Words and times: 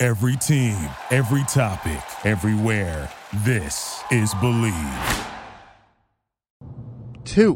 Every 0.00 0.36
team, 0.36 0.76
every 1.10 1.42
topic, 1.48 2.00
everywhere. 2.24 3.10
This 3.38 4.00
is 4.12 4.32
Believe. 4.34 5.26
Two, 7.24 7.54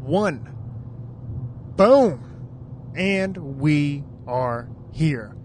one, 0.00 0.52
boom, 1.76 2.92
and 2.96 3.36
we 3.60 4.02
are 4.26 4.68
here. 4.90 5.36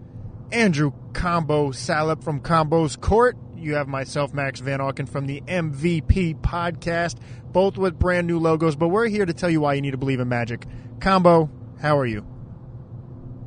Andrew 0.50 0.90
Combo 1.12 1.70
Salop 1.70 2.24
from 2.24 2.40
Combo's 2.40 2.96
Court. 2.96 3.36
You 3.56 3.76
have 3.76 3.86
myself, 3.86 4.34
Max 4.34 4.58
Van 4.58 4.80
Auken 4.80 5.08
from 5.08 5.28
the 5.28 5.42
MVP 5.42 6.40
podcast, 6.40 7.18
both 7.52 7.78
with 7.78 8.00
brand 8.00 8.26
new 8.26 8.40
logos, 8.40 8.74
but 8.74 8.88
we're 8.88 9.06
here 9.06 9.26
to 9.26 9.32
tell 9.32 9.48
you 9.48 9.60
why 9.60 9.74
you 9.74 9.80
need 9.80 9.92
to 9.92 9.96
believe 9.96 10.18
in 10.18 10.28
magic. 10.28 10.66
Combo, 10.98 11.48
how 11.80 11.96
are 11.96 12.06
you? 12.06 12.26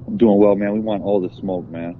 I'm 0.08 0.16
doing 0.16 0.38
well, 0.38 0.56
man. 0.56 0.72
We 0.72 0.80
want 0.80 1.04
all 1.04 1.20
the 1.20 1.30
smoke, 1.42 1.70
man. 1.70 1.98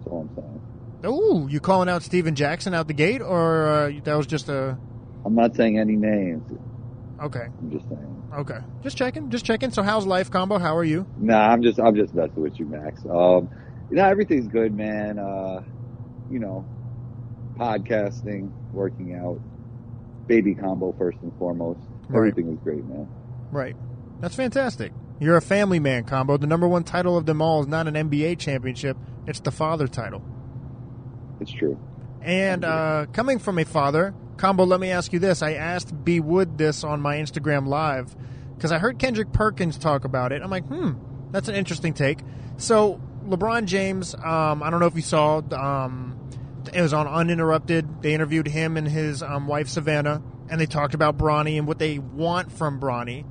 That's 0.00 0.12
all 0.12 0.28
I'm 0.28 0.34
saying. 0.34 1.12
Ooh, 1.12 1.48
you 1.48 1.60
calling 1.60 1.88
out 1.88 2.02
Steven 2.02 2.34
Jackson 2.34 2.74
out 2.74 2.88
the 2.88 2.94
gate, 2.94 3.22
or 3.22 3.66
uh, 3.68 3.92
that 4.04 4.14
was 4.14 4.26
just 4.26 4.48
a. 4.48 4.76
I'm 5.24 5.34
not 5.34 5.54
saying 5.54 5.78
any 5.78 5.96
names. 5.96 6.50
Okay. 7.22 7.46
I'm 7.58 7.70
just 7.70 7.88
saying. 7.88 8.30
Okay. 8.34 8.58
Just 8.82 8.96
checking. 8.96 9.30
Just 9.30 9.44
checking. 9.44 9.70
So, 9.70 9.82
how's 9.82 10.06
life, 10.06 10.30
Combo? 10.30 10.58
How 10.58 10.76
are 10.76 10.84
you? 10.84 11.06
Nah, 11.18 11.48
I'm 11.48 11.62
just 11.62 11.78
I'm 11.78 11.94
just 11.94 12.14
messing 12.14 12.42
with 12.42 12.58
you, 12.58 12.66
Max. 12.66 13.04
Um, 13.04 13.50
you 13.90 13.96
know, 13.96 14.04
everything's 14.04 14.48
good, 14.48 14.74
man. 14.74 15.18
Uh, 15.18 15.62
you 16.30 16.38
know, 16.38 16.66
podcasting, 17.56 18.50
working 18.72 19.14
out, 19.14 19.40
baby 20.26 20.54
combo 20.54 20.94
first 20.98 21.18
and 21.22 21.32
foremost. 21.38 21.80
Right. 22.08 22.16
Everything 22.18 22.52
is 22.52 22.58
great, 22.62 22.84
man. 22.84 23.08
Right. 23.50 23.76
That's 24.20 24.34
fantastic. 24.34 24.92
You're 25.20 25.36
a 25.36 25.42
family 25.42 25.80
man, 25.80 26.04
Combo. 26.04 26.38
The 26.38 26.46
number 26.46 26.66
one 26.66 26.82
title 26.82 27.16
of 27.18 27.26
them 27.26 27.42
all 27.42 27.60
is 27.60 27.66
not 27.66 27.86
an 27.86 27.94
NBA 27.94 28.38
championship, 28.38 28.96
it's 29.30 29.40
the 29.40 29.50
father 29.50 29.88
title. 29.88 30.22
It's 31.40 31.50
true. 31.50 31.78
And 32.20 32.64
uh, 32.64 33.06
coming 33.12 33.38
from 33.38 33.58
a 33.58 33.64
father, 33.64 34.14
Combo, 34.36 34.64
let 34.64 34.80
me 34.80 34.90
ask 34.90 35.12
you 35.12 35.18
this. 35.18 35.42
I 35.42 35.54
asked 35.54 36.04
B. 36.04 36.20
Wood 36.20 36.58
this 36.58 36.84
on 36.84 37.00
my 37.00 37.16
Instagram 37.16 37.66
Live 37.66 38.14
because 38.54 38.72
I 38.72 38.78
heard 38.78 38.98
Kendrick 38.98 39.32
Perkins 39.32 39.78
talk 39.78 40.04
about 40.04 40.32
it. 40.32 40.42
I'm 40.42 40.50
like, 40.50 40.66
hmm, 40.66 40.92
that's 41.30 41.48
an 41.48 41.54
interesting 41.54 41.94
take. 41.94 42.20
So, 42.56 43.00
LeBron 43.26 43.66
James, 43.66 44.14
um, 44.14 44.62
I 44.62 44.70
don't 44.70 44.80
know 44.80 44.86
if 44.86 44.96
you 44.96 45.02
saw, 45.02 45.42
um, 45.52 46.18
it 46.72 46.80
was 46.80 46.92
on 46.92 47.06
Uninterrupted. 47.06 48.02
They 48.02 48.12
interviewed 48.12 48.48
him 48.48 48.76
and 48.76 48.86
his 48.86 49.22
um, 49.22 49.46
wife, 49.46 49.68
Savannah, 49.68 50.22
and 50.50 50.60
they 50.60 50.66
talked 50.66 50.94
about 50.94 51.16
Bronny 51.16 51.56
and 51.58 51.66
what 51.66 51.78
they 51.78 51.98
want 51.98 52.52
from 52.52 52.80
Bronny. 52.80 53.24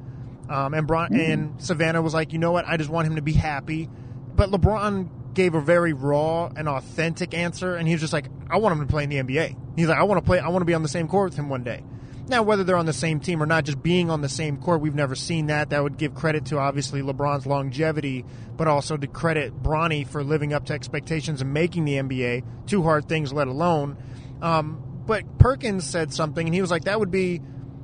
Um, 0.50 0.73
and 0.73 0.88
Bron- 0.88 1.14
and 1.14 1.61
Savannah 1.61 2.02
was 2.02 2.14
like, 2.14 2.33
you 2.33 2.39
know 2.39 2.52
what? 2.52 2.66
I 2.67 2.77
just 2.77 2.89
want 2.89 3.08
him 3.08 3.17
to 3.17 3.22
be 3.22 3.33
happy. 3.33 3.88
But 4.36 4.50
LeBron 4.50 5.09
gave 5.33 5.55
a 5.55 5.61
very 5.61 5.94
raw 5.94 6.47
and 6.55 6.67
authentic 6.67 7.33
answer, 7.33 7.75
and 7.75 7.88
he 7.88 7.94
was 7.94 8.02
just 8.02 8.13
like, 8.13 8.25
I 8.49 8.58
want 8.58 8.73
him 8.73 8.85
to 8.85 8.91
play 8.91 9.03
in 9.03 9.09
the 9.09 9.17
NBA. 9.17 9.55
He's 9.75 9.88
like, 9.88 9.97
I 9.97 10.03
want 10.03 10.19
to 10.19 10.25
play. 10.25 10.39
I 10.39 10.49
want 10.49 10.61
to 10.61 10.66
be 10.66 10.73
on 10.73 10.83
the 10.83 10.89
same 10.89 11.08
court 11.08 11.31
with 11.31 11.39
him 11.39 11.49
one 11.49 11.63
day. 11.63 11.83
Now, 12.27 12.44
whether 12.44 12.63
they're 12.63 12.77
on 12.77 12.86
the 12.86 12.94
same 12.94 13.19
team 13.19 13.41
or 13.41 13.47
not, 13.47 13.66
just 13.66 13.81
being 13.81 14.11
on 14.11 14.21
the 14.21 14.30
same 14.30 14.58
court, 14.58 14.81
we've 14.81 14.93
never 14.93 15.15
seen 15.15 15.48
that. 15.48 15.71
That 15.71 15.81
would 15.81 15.98
give 15.98 16.14
credit 16.14 16.45
to 16.45 16.59
obviously 16.59 17.02
LeBron's 17.02 17.48
longevity, 17.48 18.23
but 18.55 18.67
also 18.67 18.98
to 18.98 19.08
credit 19.08 19.64
Bronny 19.64 20.08
for 20.08 20.23
living 20.23 20.53
up 20.53 20.65
to 20.65 20.73
expectations 20.73 21.42
and 21.42 21.53
making 21.53 21.86
the 21.86 21.93
NBA. 21.93 22.43
Two 22.67 22.83
hard 22.83 23.09
things, 23.09 23.33
let 23.33 23.48
alone. 23.48 23.98
Um, 24.43 24.83
but 25.08 25.39
Perkins 25.39 25.89
said 25.89 26.14
something, 26.14 26.45
and 26.45 26.53
he 26.53 26.61
was 26.61 26.70
like, 26.70 26.83
that 26.83 26.99
would 26.99 27.09
be 27.09 27.42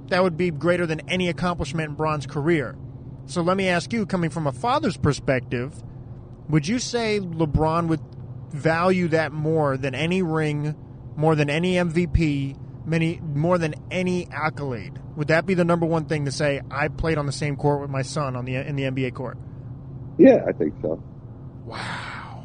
that 0.10 0.22
would 0.22 0.38
be 0.38 0.52
greater 0.52 0.86
than 0.86 1.02
any 1.10 1.30
accomplishment 1.30 1.90
in 1.90 1.96
Bron's 1.96 2.28
career. 2.28 2.76
So 3.26 3.42
let 3.42 3.58
me 3.58 3.68
ask 3.68 3.92
you, 3.92 4.06
coming 4.06 4.30
from 4.30 4.46
a 4.46 4.52
father's 4.52 4.98
perspective, 4.98 5.82
would 6.50 6.68
you 6.68 6.80
say 6.80 7.20
LeBron 7.20 7.88
would 7.88 8.02
value 8.52 9.08
that 9.10 9.32
more 9.32 9.78
than 9.78 9.96
any 9.96 10.22
ring, 10.22 10.76
more 11.16 11.36
than 11.36 11.50
any 11.50 11.74
MVP, 11.76 12.58
many 12.86 13.20
more 13.20 13.58
than 13.58 13.76
any 13.92 14.28
accolade? 14.32 15.00
Would 15.16 15.30
that 15.30 15.46
be 15.46 15.54
the 15.54 15.66
number 15.66 15.86
one 15.86 16.06
thing 16.06 16.26
to 16.26 16.32
say? 16.32 16.62
I 16.70 16.88
played 16.90 17.18
on 17.18 17.26
the 17.26 17.32
same 17.32 17.56
court 17.56 17.82
with 17.82 17.90
my 17.90 18.02
son 18.02 18.36
on 18.36 18.46
the 18.46 18.56
in 18.56 18.76
the 18.76 18.84
NBA 18.84 19.14
court. 19.14 19.38
Yeah, 20.18 20.46
I 20.48 20.52
think 20.52 20.74
so. 20.82 21.02
Wow. 21.66 22.44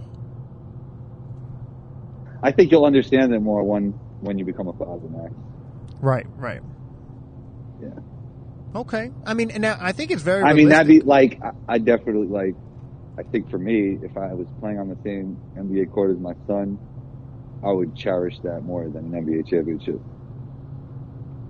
I 2.43 2.53
think 2.53 2.71
you'll 2.71 2.87
understand 2.87 3.35
it 3.35 3.41
more 3.41 3.63
when 3.63 3.91
when 4.21 4.39
you 4.39 4.45
become 4.45 4.69
a 4.69 4.73
father, 4.73 5.09
Max. 5.09 5.33
Right. 6.01 6.27
Right. 6.37 6.61
Yeah. 7.83 7.89
Okay. 8.75 9.11
I 9.27 9.35
mean, 9.35 9.51
and 9.51 9.67
I 9.67 9.93
think 9.93 10.11
it's 10.11 10.23
very. 10.23 10.43
I 10.43 10.53
mean, 10.55 10.69
that'd 10.69 10.87
be 10.87 11.01
like 11.01 11.41
I 11.69 11.79
definitely 11.79 12.29
like. 12.29 12.55
I 13.19 13.23
think 13.23 13.51
for 13.51 13.59
me, 13.59 13.99
if 14.03 14.17
I 14.17 14.33
was 14.33 14.47
playing 14.61 14.79
on 14.79 14.89
the 14.89 14.97
same 15.05 15.39
NBA 15.57 15.93
court 15.93 16.11
as 16.11 16.19
my 16.19 16.35
son, 16.47 16.79
I 17.65 17.71
would 17.71 17.95
cherish 17.97 18.39
that 18.45 18.63
more 18.63 18.89
than 18.89 19.15
an 19.15 19.27
NBA 19.27 19.49
championship. 19.49 20.01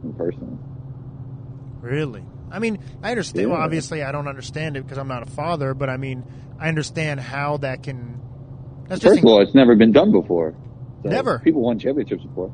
In 0.02 0.12
person. 0.14 0.58
Really? 1.80 2.24
I 2.50 2.58
mean, 2.58 2.78
I 3.02 3.10
understand. 3.10 3.50
Well, 3.50 3.60
obviously, 3.60 4.02
I 4.02 4.12
don't 4.12 4.26
understand 4.26 4.76
it 4.76 4.82
because 4.82 4.98
I'm 4.98 5.08
not 5.08 5.22
a 5.22 5.30
father, 5.30 5.74
but 5.74 5.88
I 5.88 5.96
mean, 5.96 6.24
I 6.58 6.68
understand 6.68 7.20
how 7.20 7.58
that 7.58 7.82
can. 7.82 8.20
That's 8.88 9.00
just 9.00 9.14
First 9.14 9.24
of 9.24 9.26
all, 9.26 9.42
it's 9.42 9.54
never 9.54 9.76
been 9.76 9.92
done 9.92 10.10
before. 10.10 10.54
So 11.02 11.10
Never. 11.10 11.38
People 11.38 11.62
won 11.62 11.78
championships 11.78 12.24
before. 12.24 12.52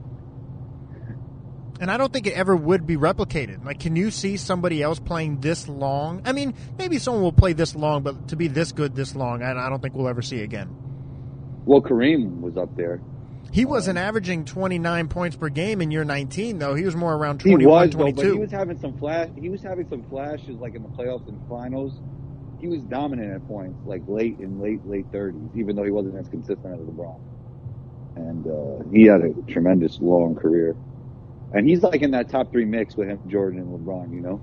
And 1.81 1.91
I 1.91 1.97
don't 1.97 2.13
think 2.13 2.27
it 2.27 2.35
ever 2.35 2.55
would 2.57 2.87
be 2.87 2.97
replicated. 2.97 3.65
Like, 3.65 3.81
can 3.81 3.97
you 3.97 4.11
see 4.11 4.37
somebody 4.37 4.83
else 4.83 4.99
playing 4.99 5.41
this 5.41 5.69
long? 5.69 6.23
I 6.25 6.33
mean, 6.33 6.55
maybe 6.79 6.99
someone 6.99 7.23
will 7.23 7.33
play 7.33 7.53
this 7.53 7.75
long, 7.75 8.03
but 8.03 8.29
to 8.29 8.37
be 8.37 8.49
this 8.49 8.73
good 8.73 8.95
this 8.95 9.15
long, 9.15 9.43
I, 9.43 9.53
I 9.53 9.69
don't 9.69 9.81
think 9.81 9.95
we'll 9.95 10.09
ever 10.09 10.23
see 10.23 10.43
again. 10.43 10.75
Well, 11.65 11.81
Kareem 11.83 12.41
was 12.41 12.57
up 12.57 12.77
there. 12.77 13.01
He 13.53 13.65
wasn't 13.65 13.99
averaging 13.99 14.45
29 14.45 15.09
points 15.09 15.37
per 15.37 15.49
game 15.49 15.81
in 15.81 15.91
year 15.91 16.05
19, 16.05 16.59
though. 16.59 16.75
He 16.75 16.85
was 16.85 16.95
more 16.97 17.15
around 17.15 17.43
He 17.43 17.51
21, 17.51 17.71
was, 17.71 17.91
though, 17.91 17.99
22. 17.99 18.17
but 18.17 18.33
he 18.33 18.39
was 18.39 18.51
having 18.51 18.79
some 18.79 18.99
flash. 18.99 19.29
He 19.39 19.49
was 19.49 19.63
having 19.63 19.89
some 19.89 20.03
flashes, 20.11 20.57
like 20.59 20.75
in 20.75 20.83
the 20.83 20.89
playoffs 20.91 21.27
and 21.29 21.41
finals. 21.49 21.93
He 22.61 22.69
was 22.69 22.81
dominant 22.83 23.33
at 23.33 23.47
points, 23.49 23.79
like 23.87 24.03
late 24.09 24.39
in 24.41 24.61
late 24.61 24.87
late 24.87 25.07
thirties, 25.13 25.41
even 25.55 25.77
though 25.77 25.85
he 25.85 25.91
wasn't 25.91 26.17
as 26.17 26.29
consistent 26.29 26.67
as 26.75 26.81
LeBron. 26.81 27.21
And 28.17 28.47
uh, 28.47 28.89
he 28.91 29.05
had 29.05 29.21
a 29.23 29.33
tremendous 29.51 30.01
long 30.01 30.35
career. 30.35 30.75
And 31.53 31.67
he's 31.69 31.83
like 31.83 32.03
in 32.03 32.11
that 32.13 32.29
top 32.29 32.51
three 32.53 32.65
mix 32.65 32.97
with 32.97 33.09
him, 33.09 33.21
Jordan 33.29 33.61
and 33.61 33.69
LeBron. 33.79 34.13
You 34.13 34.21
know, 34.21 34.41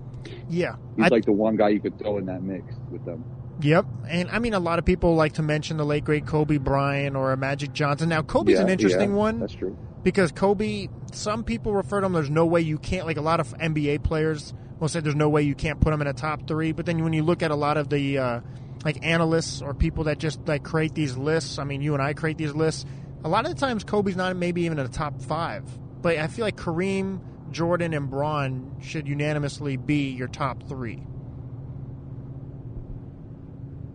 yeah. 0.49 0.75
he's 0.95 1.05
I- 1.05 1.09
like 1.09 1.25
the 1.25 1.31
one 1.33 1.55
guy 1.55 1.69
you 1.69 1.79
could 1.79 1.97
throw 1.99 2.17
in 2.17 2.25
that 2.27 2.41
mix 2.43 2.65
with 2.91 3.03
them. 3.05 3.23
Yep, 3.61 3.85
and 4.09 4.29
I 4.31 4.39
mean 4.39 4.53
a 4.55 4.59
lot 4.59 4.79
of 4.79 4.85
people 4.85 5.15
like 5.15 5.33
to 5.33 5.43
mention 5.43 5.77
the 5.77 5.85
late 5.85 6.03
great 6.03 6.25
Kobe 6.25 6.57
Bryant 6.57 7.15
or 7.15 7.31
a 7.31 7.37
Magic 7.37 7.71
Johnson. 7.71 8.09
Now 8.09 8.23
Kobe's 8.23 8.55
Yeah, 8.55 8.61
an 8.61 8.69
interesting 8.69 9.11
yeah, 9.11 9.15
one 9.17 9.39
That's 9.39 9.53
true. 9.53 9.77
because 10.03 10.31
Kobe. 10.31 10.87
Some 11.13 11.43
people 11.43 11.73
refer 11.73 11.99
to 11.99 12.07
him. 12.07 12.13
There's 12.13 12.31
no 12.31 12.47
way 12.47 12.61
you 12.61 12.79
can't 12.79 13.05
like 13.05 13.17
a 13.17 13.21
lot 13.21 13.39
of 13.39 13.55
NBA 13.59 14.01
players 14.03 14.53
will 14.79 14.87
say 14.87 14.99
there's 14.99 15.13
no 15.15 15.29
way 15.29 15.43
you 15.43 15.53
can't 15.53 15.79
put 15.79 15.93
him 15.93 16.01
in 16.01 16.07
a 16.07 16.13
top 16.13 16.47
three. 16.47 16.71
But 16.71 16.87
then 16.87 17.03
when 17.03 17.13
you 17.13 17.21
look 17.21 17.43
at 17.43 17.51
a 17.51 17.55
lot 17.55 17.77
of 17.77 17.89
the 17.89 18.17
uh, 18.17 18.39
like 18.83 19.05
analysts 19.05 19.61
or 19.61 19.75
people 19.75 20.05
that 20.05 20.17
just 20.17 20.39
like 20.47 20.63
create 20.63 20.95
these 20.95 21.15
lists, 21.15 21.59
I 21.59 21.63
mean 21.63 21.81
you 21.83 21.93
and 21.93 22.01
I 22.01 22.13
create 22.13 22.39
these 22.39 22.55
lists. 22.55 22.85
A 23.23 23.29
lot 23.29 23.45
of 23.45 23.53
the 23.53 23.59
times 23.59 23.83
Kobe's 23.83 24.15
not 24.15 24.35
maybe 24.35 24.63
even 24.63 24.79
in 24.79 24.85
the 24.87 24.91
top 24.91 25.21
five, 25.21 25.63
but 26.03 26.17
I 26.17 26.27
feel 26.27 26.45
like 26.45 26.55
Kareem, 26.57 27.21
Jordan, 27.51 27.93
and 27.93 28.09
Bron 28.09 28.75
should 28.81 29.07
unanimously 29.07 29.77
be 29.77 30.11
your 30.11 30.27
top 30.27 30.67
three. 30.69 31.01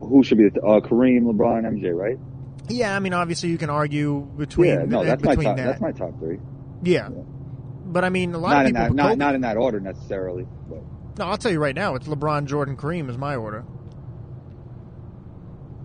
Who 0.00 0.24
should 0.24 0.38
be 0.38 0.48
the 0.48 0.60
uh, 0.62 0.80
Kareem, 0.80 1.22
LeBron, 1.22 1.62
MJ? 1.64 1.94
Right? 1.94 2.18
Yeah, 2.68 2.94
I 2.96 2.98
mean, 2.98 3.12
obviously 3.14 3.50
you 3.50 3.58
can 3.58 3.70
argue 3.70 4.20
between 4.36 4.70
yeah, 4.70 4.84
no, 4.84 5.00
uh, 5.00 5.04
that's 5.04 5.22
my 5.24 5.34
top. 5.36 5.56
that. 5.56 5.64
That's 5.66 5.80
my 5.80 5.92
top 5.92 6.18
three. 6.18 6.38
yeah. 6.82 7.08
but 7.84 8.04
I 8.04 8.08
mean, 8.10 8.34
a 8.34 8.38
lot 8.38 8.50
Not 8.50 8.62
of 8.62 8.68
in 8.68 8.74
people. 8.74 8.88
that, 8.88 8.94
not 8.94 9.18
not 9.18 9.34
in 9.34 9.40
that 9.42 9.56
order 9.56 9.80
necessarily. 9.80 10.46
But 10.68 10.82
no, 11.18 11.26
I'll 11.26 11.36
tell 11.38 11.52
you 11.52 11.58
right 11.60 11.74
now, 11.74 11.94
it's 11.94 12.06
LeBron, 12.08 12.46
Jordan, 12.46 12.76
Kareem 12.76 13.08
is 13.10 13.16
my 13.18 13.36
order. 13.36 13.64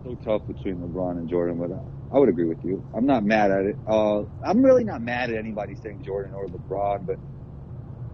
so 0.04 0.16
tough 0.24 0.46
between 0.48 0.78
LeBron 0.78 1.12
and 1.18 1.30
Jordan, 1.30 1.58
but 1.58 1.72
I, 2.14 2.20
would 2.20 2.30
agree 2.30 2.46
with 2.46 2.64
you. 2.64 2.86
I'm 2.96 3.06
not 3.06 3.24
mad 3.24 3.52
at 3.52 3.66
it. 3.66 3.76
Uh, 3.88 4.24
I'm 4.44 4.64
really 4.64 4.84
not 4.84 5.02
mad 5.02 5.30
at 5.32 5.38
anybody 5.38 5.76
saying 5.76 6.04
Jordan 6.04 6.34
or 6.34 6.48
LeBron, 6.48 7.06
but 7.06 7.18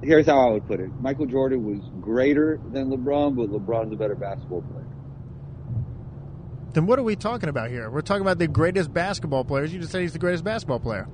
here's 0.01 0.25
how 0.25 0.47
I 0.47 0.51
would 0.51 0.67
put 0.67 0.79
it: 0.79 0.89
Michael 1.01 1.25
Jordan 1.25 1.65
was 1.65 1.79
greater 2.01 2.59
than 2.71 2.89
LeBron, 2.89 3.35
but 3.35 3.49
LeBron's 3.49 3.93
a 3.93 3.95
better 3.95 4.15
basketball 4.15 4.61
player. 4.61 4.85
Then 6.73 6.85
what 6.85 6.99
are 6.99 7.03
we 7.03 7.15
talking 7.15 7.49
about 7.49 7.71
here? 7.71 7.89
We're 7.89 8.01
talking 8.01 8.21
about 8.21 8.37
the 8.37 8.47
greatest 8.47 8.93
basketball 8.93 9.43
players. 9.43 9.73
You 9.73 9.79
just 9.79 9.91
said 9.91 10.01
he's 10.01 10.13
the 10.13 10.19
greatest 10.19 10.43
basketball 10.43 10.79
player. 10.79 11.07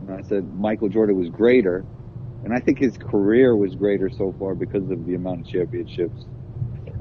And 0.00 0.10
I 0.10 0.22
said 0.22 0.52
Michael 0.54 0.88
Jordan 0.88 1.16
was 1.16 1.28
greater, 1.28 1.84
and 2.44 2.52
I 2.52 2.58
think 2.58 2.78
his 2.78 2.96
career 2.98 3.56
was 3.56 3.74
greater 3.74 4.10
so 4.10 4.34
far 4.38 4.54
because 4.54 4.90
of 4.90 5.06
the 5.06 5.14
amount 5.14 5.42
of 5.42 5.46
championships 5.48 6.26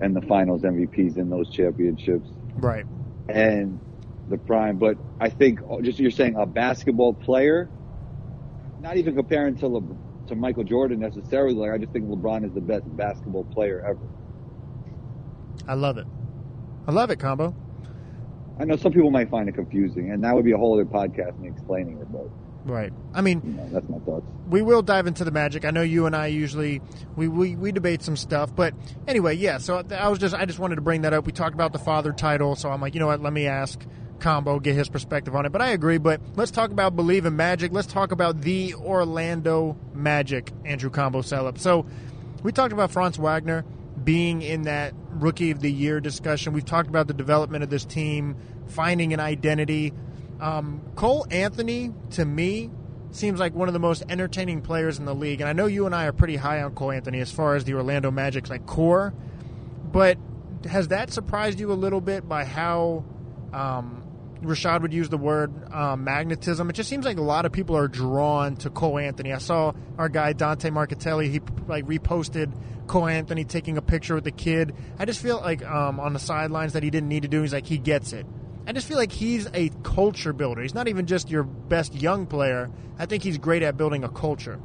and 0.02 0.16
the 0.16 0.22
finals 0.22 0.62
MVPs 0.62 1.18
in 1.18 1.30
those 1.30 1.50
championships. 1.50 2.30
Right. 2.56 2.86
And 3.30 3.80
the 4.30 4.38
prime, 4.38 4.78
but 4.78 4.98
I 5.20 5.30
think 5.30 5.60
just 5.82 6.00
you're 6.00 6.12
saying 6.12 6.36
a 6.36 6.46
basketball 6.46 7.14
player, 7.14 7.70
not 8.82 8.98
even 8.98 9.16
comparing 9.16 9.56
to 9.58 9.68
Le, 9.68 9.82
to 10.28 10.36
Michael 10.36 10.64
Jordan 10.64 11.00
necessarily. 11.00 11.56
Like 11.56 11.72
I 11.72 11.78
just 11.78 11.92
think 11.92 12.06
LeBron 12.08 12.46
is 12.46 12.54
the 12.54 12.62
best 12.62 12.84
basketball 12.96 13.44
player 13.46 13.84
ever. 13.88 14.00
I 15.68 15.74
love 15.74 15.98
it. 15.98 16.08
I 16.88 16.92
love 16.92 17.10
it, 17.10 17.20
combo. 17.20 17.56
I 18.60 18.66
know 18.66 18.76
some 18.78 18.94
people 18.94 19.12
might 19.12 19.30
find 19.30 19.50
it 19.50 19.56
confusing, 19.56 20.12
and 20.12 20.24
that 20.24 20.34
would 20.34 20.46
be 20.46 20.54
a 20.54 20.58
whole 20.58 20.74
other 20.74 20.86
podcast 20.86 21.38
me 21.40 21.50
explaining 21.50 21.98
it, 22.00 22.12
but 22.12 22.30
Right. 22.66 22.92
I 23.14 23.22
mean, 23.22 23.42
you 23.46 23.52
know, 23.54 23.70
that's 23.72 23.88
my 23.90 24.00
thoughts. 24.00 24.26
we 24.50 24.64
will 24.64 24.82
dive 24.82 25.06
into 25.06 25.24
the 25.24 25.30
magic. 25.30 25.66
I 25.66 25.70
know 25.70 25.84
you 25.84 26.08
and 26.08 26.16
I 26.16 26.28
usually 26.28 26.82
we, 27.16 27.28
we, 27.28 27.56
we 27.56 27.72
debate 27.72 28.02
some 28.02 28.18
stuff, 28.18 28.56
but 28.56 28.74
anyway, 29.08 29.36
yeah. 29.36 29.60
So 29.60 29.84
I 29.92 30.10
was 30.10 30.18
just 30.18 30.34
I 30.34 30.46
just 30.46 30.58
wanted 30.58 30.76
to 30.76 30.82
bring 30.82 31.04
that 31.04 31.14
up. 31.14 31.28
We 31.28 31.32
talked 31.32 31.54
about 31.54 31.74
the 31.74 31.80
father 31.80 32.12
title, 32.12 32.56
so 32.56 32.72
I'm 32.72 32.82
like, 32.82 32.96
you 32.96 33.00
know 33.00 33.06
what? 33.06 33.22
Let 33.22 33.34
me 33.34 33.46
ask 33.46 33.80
Combo 34.20 34.60
get 34.60 34.76
his 34.76 34.90
perspective 34.90 35.36
on 35.36 35.46
it. 35.46 35.52
But 35.52 35.62
I 35.62 35.70
agree. 35.70 35.98
But 35.98 36.22
let's 36.36 36.52
talk 36.52 36.72
about 36.72 36.96
believe 36.96 37.26
in 37.26 37.36
magic. 37.36 37.72
Let's 37.72 37.88
talk 37.88 38.12
about 38.12 38.42
the 38.42 38.74
Orlando 38.76 39.78
Magic. 39.94 40.52
Andrew 40.66 40.90
Combo 40.90 41.22
Setup. 41.22 41.58
So 41.58 41.86
we 42.44 42.52
talked 42.52 42.74
about 42.74 42.92
Franz 42.92 43.18
Wagner 43.18 43.66
being 44.04 44.42
in 44.42 44.64
that 44.64 44.94
rookie 45.10 45.52
of 45.52 45.60
the 45.60 45.72
year 45.72 46.00
discussion. 46.00 46.54
We've 46.54 46.66
talked 46.66 46.90
about 46.90 47.08
the 47.08 47.14
development 47.14 47.64
of 47.64 47.70
this 47.70 47.86
team, 47.86 48.36
finding 48.68 49.14
an 49.14 49.20
identity. 49.20 49.94
Um, 50.40 50.82
Cole 50.96 51.26
Anthony, 51.32 51.94
to 52.12 52.26
me, 52.26 52.70
seems 53.12 53.40
like 53.40 53.54
one 53.54 53.68
of 53.68 53.74
the 53.74 53.80
most 53.80 54.04
entertaining 54.10 54.62
players 54.62 55.00
in 55.00 55.06
the 55.06 55.16
league. 55.16 55.42
And 55.42 55.50
I 55.50 55.54
know 55.54 55.66
you 55.66 55.86
and 55.86 55.96
I 55.96 56.06
are 56.06 56.12
pretty 56.12 56.36
high 56.36 56.62
on 56.62 56.76
Cole 56.76 56.92
Anthony 56.92 57.20
as 57.20 57.32
far 57.32 57.56
as 57.56 57.64
the 57.64 57.74
Orlando 57.74 58.12
Magic's 58.12 58.50
like 58.50 58.66
core. 58.66 59.14
But 59.92 60.18
has 60.70 60.90
that 60.90 61.12
surprised 61.12 61.60
you 61.60 61.72
a 61.72 61.74
little 61.74 62.02
bit 62.02 62.28
by 62.28 62.44
how 62.44 63.06
um, 63.54 64.04
Rashad 64.46 64.82
would 64.82 64.94
use 64.94 65.10
the 65.10 65.18
word 65.18 65.52
um, 65.74 66.04
magnetism? 66.04 66.70
It 66.70 66.74
just 66.74 66.90
seems 66.90 67.06
like 67.06 67.18
a 67.18 67.22
lot 67.22 67.46
of 67.46 67.52
people 67.52 67.76
are 67.78 67.88
drawn 67.88 68.56
to 68.58 68.70
Cole 68.70 68.98
Anthony. 68.98 69.34
I 69.34 69.40
saw 69.40 69.74
our 69.98 70.10
guy 70.10 70.34
Dante 70.34 70.70
Marchitelli. 70.70 71.30
He 71.30 71.42
like 71.68 71.86
reposted 71.86 72.54
Cole 72.88 73.08
Anthony 73.08 73.44
taking 73.46 73.78
a 73.78 73.82
picture 73.82 74.16
with 74.16 74.24
the 74.24 74.32
kid. 74.32 74.76
I 74.98 75.06
just 75.06 75.22
feel 75.22 75.40
like 75.40 75.66
um, 75.66 76.00
on 76.00 76.14
the 76.14 76.20
sidelines 76.20 76.74
that 76.74 76.84
he 76.84 76.90
didn't 76.90 77.10
need 77.10 77.24
to 77.24 77.28
do. 77.28 77.42
He's 77.42 77.54
like 77.54 77.66
he 77.66 77.78
gets 77.78 78.14
it. 78.14 78.26
I 78.68 78.72
just 78.74 78.88
feel 78.88 78.98
like 78.98 79.12
he's 79.12 79.48
a 79.54 79.70
culture 79.84 80.34
builder. 80.34 80.62
He's 80.62 80.74
not 80.74 80.88
even 80.88 81.06
just 81.06 81.30
your 81.30 81.44
best 81.44 81.94
young 81.94 82.26
player. 82.26 82.72
I 82.98 83.06
think 83.06 83.22
he's 83.24 83.38
great 83.38 83.62
at 83.62 83.78
building 83.78 84.04
a 84.04 84.10
culture. 84.10 84.60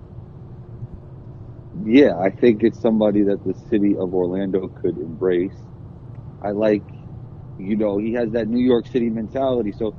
Yeah, 1.85 2.19
I 2.19 2.31
think 2.31 2.63
it's 2.63 2.81
somebody 2.81 3.23
that 3.23 3.45
the 3.45 3.55
city 3.69 3.97
of 3.97 4.15
Orlando 4.15 4.69
could 4.69 4.97
embrace. 4.99 5.57
I 6.43 6.51
like, 6.51 6.83
you 7.61 7.77
know, 7.77 7.99
he 7.99 8.15
has 8.15 8.33
that 8.33 8.49
New 8.49 8.65
York 8.65 8.87
City 8.89 9.11
mentality. 9.11 9.73
So, 9.73 9.97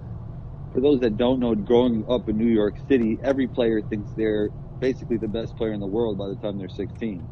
for 0.74 0.82
those 0.82 1.02
that 1.02 1.18
don't 1.18 1.40
know, 1.40 1.56
growing 1.56 2.06
up 2.10 2.30
in 2.30 2.38
New 2.38 2.52
York 2.52 2.78
City, 2.88 3.20
every 3.24 3.48
player 3.48 3.82
thinks 3.82 4.12
they're 4.16 4.52
basically 4.80 5.18
the 5.18 5.28
best 5.28 5.58
player 5.58 5.74
in 5.74 5.80
the 5.80 5.88
world 5.88 6.18
by 6.18 6.28
the 6.30 6.36
time 6.36 6.58
they're 6.58 6.70
16. 6.70 7.28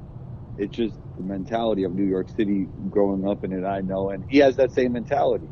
It's 0.58 0.76
just 0.76 1.00
the 1.18 1.24
mentality 1.24 1.84
of 1.84 1.94
New 1.94 2.06
York 2.06 2.30
City 2.30 2.68
growing 2.90 3.28
up 3.28 3.44
in 3.44 3.54
it, 3.54 3.66
I 3.66 3.82
know. 3.82 4.10
And 4.10 4.26
he 4.30 4.40
has 4.40 4.58
that 4.58 4.72
same 4.74 4.94
mentality. 4.94 5.48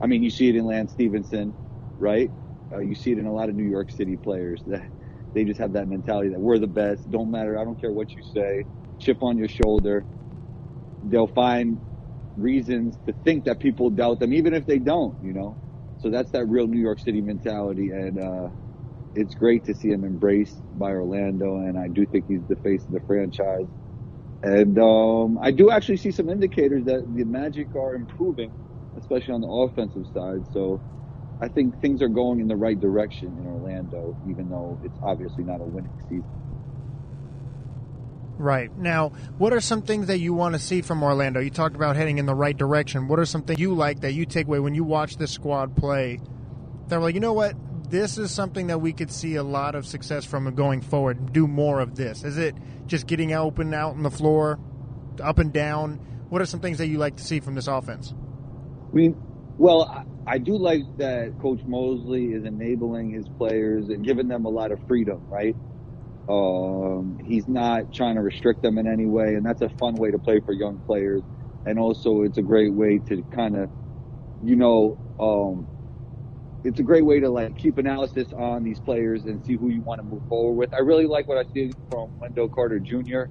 I 0.00 0.06
mean, 0.06 0.22
you 0.22 0.30
see 0.30 0.48
it 0.48 0.56
in 0.56 0.64
Lance 0.64 0.92
Stephenson, 0.92 1.54
right? 1.98 2.30
Uh, 2.72 2.78
you 2.78 2.94
see 2.94 3.12
it 3.12 3.18
in 3.18 3.26
a 3.26 3.32
lot 3.32 3.48
of 3.48 3.56
New 3.56 3.68
York 3.68 3.90
City 3.90 4.16
players 4.16 4.62
that 4.66 4.88
they 5.34 5.44
just 5.44 5.60
have 5.60 5.72
that 5.72 5.88
mentality 5.88 6.30
that 6.30 6.40
we're 6.40 6.58
the 6.58 6.66
best. 6.66 7.10
Don't 7.10 7.30
matter. 7.30 7.58
I 7.58 7.64
don't 7.64 7.80
care 7.80 7.92
what 7.92 8.14
you 8.16 8.22
say. 8.22 8.64
Chip 9.00 9.22
on 9.22 9.36
your 9.36 9.48
shoulder. 9.48 10.06
They'll 11.02 11.26
find 11.26 11.80
reasons 12.36 12.98
to 13.06 13.14
think 13.24 13.44
that 13.44 13.60
people 13.60 13.90
doubt 13.90 14.20
them, 14.20 14.32
even 14.32 14.54
if 14.54 14.66
they 14.66 14.78
don't, 14.78 15.18
you 15.22 15.32
know? 15.32 15.58
So 15.98 16.10
that's 16.10 16.30
that 16.32 16.46
real 16.46 16.66
New 16.68 16.80
York 16.80 17.00
City 17.00 17.20
mentality. 17.20 17.90
And, 17.90 18.18
uh, 18.20 18.48
it's 19.14 19.34
great 19.34 19.66
to 19.66 19.74
see 19.74 19.90
him 19.90 20.04
embraced 20.04 20.62
by 20.74 20.92
Orlando. 20.92 21.58
And 21.58 21.78
I 21.78 21.88
do 21.88 22.06
think 22.06 22.26
he's 22.28 22.46
the 22.48 22.56
face 22.56 22.86
of 22.88 22.94
the 22.94 23.00
franchise. 23.06 23.68
And, 24.42 24.78
um, 24.78 25.38
I 25.42 25.52
do 25.52 25.70
actually 25.70 25.98
see 25.98 26.12
some 26.12 26.30
indicators 26.30 26.86
that 26.86 27.04
the 27.12 27.24
Magic 27.24 27.76
are 27.76 27.94
improving, 27.94 28.56
especially 28.96 29.34
on 29.34 29.42
the 29.42 29.48
offensive 29.48 30.06
side. 30.12 30.46
So, 30.52 30.82
I 31.40 31.48
think 31.48 31.80
things 31.80 32.02
are 32.02 32.08
going 32.08 32.40
in 32.40 32.48
the 32.48 32.56
right 32.56 32.78
direction 32.80 33.38
in 33.38 33.46
Orlando, 33.46 34.16
even 34.24 34.48
though 34.48 34.80
it's 34.82 34.98
obviously 35.02 35.44
not 35.44 35.60
a 35.60 35.66
winning 35.66 35.96
season. 36.08 36.36
Right. 38.38 38.76
Now, 38.76 39.10
what 39.38 39.52
are 39.52 39.60
some 39.60 39.82
things 39.82 40.08
that 40.08 40.18
you 40.18 40.34
want 40.34 40.54
to 40.54 40.58
see 40.58 40.82
from 40.82 41.02
Orlando? 41.02 41.40
You 41.40 41.50
talked 41.50 41.76
about 41.76 41.96
heading 41.96 42.18
in 42.18 42.26
the 42.26 42.34
right 42.34 42.56
direction. 42.56 43.08
What 43.08 43.18
are 43.20 43.26
some 43.26 43.42
things 43.42 43.60
you 43.60 43.74
like 43.74 44.00
that 44.00 44.12
you 44.14 44.26
take 44.26 44.46
away 44.46 44.60
when 44.60 44.74
you 44.74 44.84
watch 44.84 45.16
this 45.18 45.30
squad 45.32 45.76
play 45.76 46.18
They're 46.88 47.00
like, 47.00 47.14
you 47.14 47.20
know 47.20 47.32
what? 47.34 47.54
This 47.90 48.18
is 48.18 48.30
something 48.32 48.68
that 48.68 48.80
we 48.80 48.92
could 48.92 49.10
see 49.12 49.36
a 49.36 49.42
lot 49.42 49.74
of 49.74 49.86
success 49.86 50.24
from 50.24 50.52
going 50.54 50.82
forward. 50.82 51.32
Do 51.32 51.46
more 51.46 51.80
of 51.80 51.96
this. 51.96 52.24
Is 52.24 52.38
it 52.38 52.56
just 52.86 53.06
getting 53.06 53.32
open 53.34 53.74
out 53.74 53.92
on 53.94 54.02
the 54.02 54.10
floor, 54.10 54.58
up 55.22 55.38
and 55.38 55.52
down? 55.52 55.96
What 56.30 56.42
are 56.42 56.46
some 56.46 56.60
things 56.60 56.78
that 56.78 56.88
you 56.88 56.98
like 56.98 57.16
to 57.16 57.24
see 57.24 57.40
from 57.40 57.54
this 57.54 57.68
offense? 57.68 58.14
I 58.92 58.94
mean, 58.94 59.16
well, 59.58 59.84
I, 59.84 60.34
I 60.34 60.38
do 60.38 60.56
like 60.56 60.82
that 60.98 61.34
Coach 61.40 61.60
Mosley 61.66 62.32
is 62.32 62.44
enabling 62.44 63.10
his 63.12 63.26
players 63.38 63.88
and 63.88 64.04
giving 64.04 64.28
them 64.28 64.46
a 64.46 64.50
lot 64.50 64.72
of 64.72 64.80
freedom, 64.88 65.22
right? 65.28 65.56
Um, 66.28 67.18
he's 67.20 67.48
not 67.48 67.92
trying 67.92 68.16
to 68.16 68.22
restrict 68.22 68.62
them 68.62 68.78
in 68.78 68.86
any 68.86 69.06
way, 69.06 69.34
and 69.34 69.44
that's 69.44 69.62
a 69.62 69.70
fun 69.70 69.94
way 69.96 70.10
to 70.10 70.18
play 70.18 70.40
for 70.40 70.54
young 70.54 70.80
players. 70.86 71.22
And 71.64 71.78
also, 71.78 72.22
it's 72.22 72.38
a 72.38 72.42
great 72.42 72.72
way 72.72 73.00
to 73.08 73.24
kind 73.34 73.56
of, 73.56 73.70
you 74.40 74.56
know, 74.56 74.98
um, 75.20 75.68
it's 76.64 76.80
a 76.80 76.82
great 76.84 77.04
way 77.04 77.20
to 77.20 77.30
like 77.30 77.56
keep 77.56 77.78
analysis 77.78 78.28
on 78.36 78.62
these 78.64 78.80
players 78.80 79.24
and 79.24 79.42
see 79.44 79.56
who 79.56 79.68
you 79.70 79.82
want 79.82 80.00
to 80.00 80.04
move 80.04 80.22
forward 80.28 80.54
with. 80.54 80.74
I 80.74 80.80
really 80.80 81.06
like 81.06 81.28
what 81.28 81.38
I 81.38 81.44
see 81.52 81.72
from 81.90 82.10
Wendell 82.20 82.50
Carter 82.50 82.80
Jr. 82.80 83.22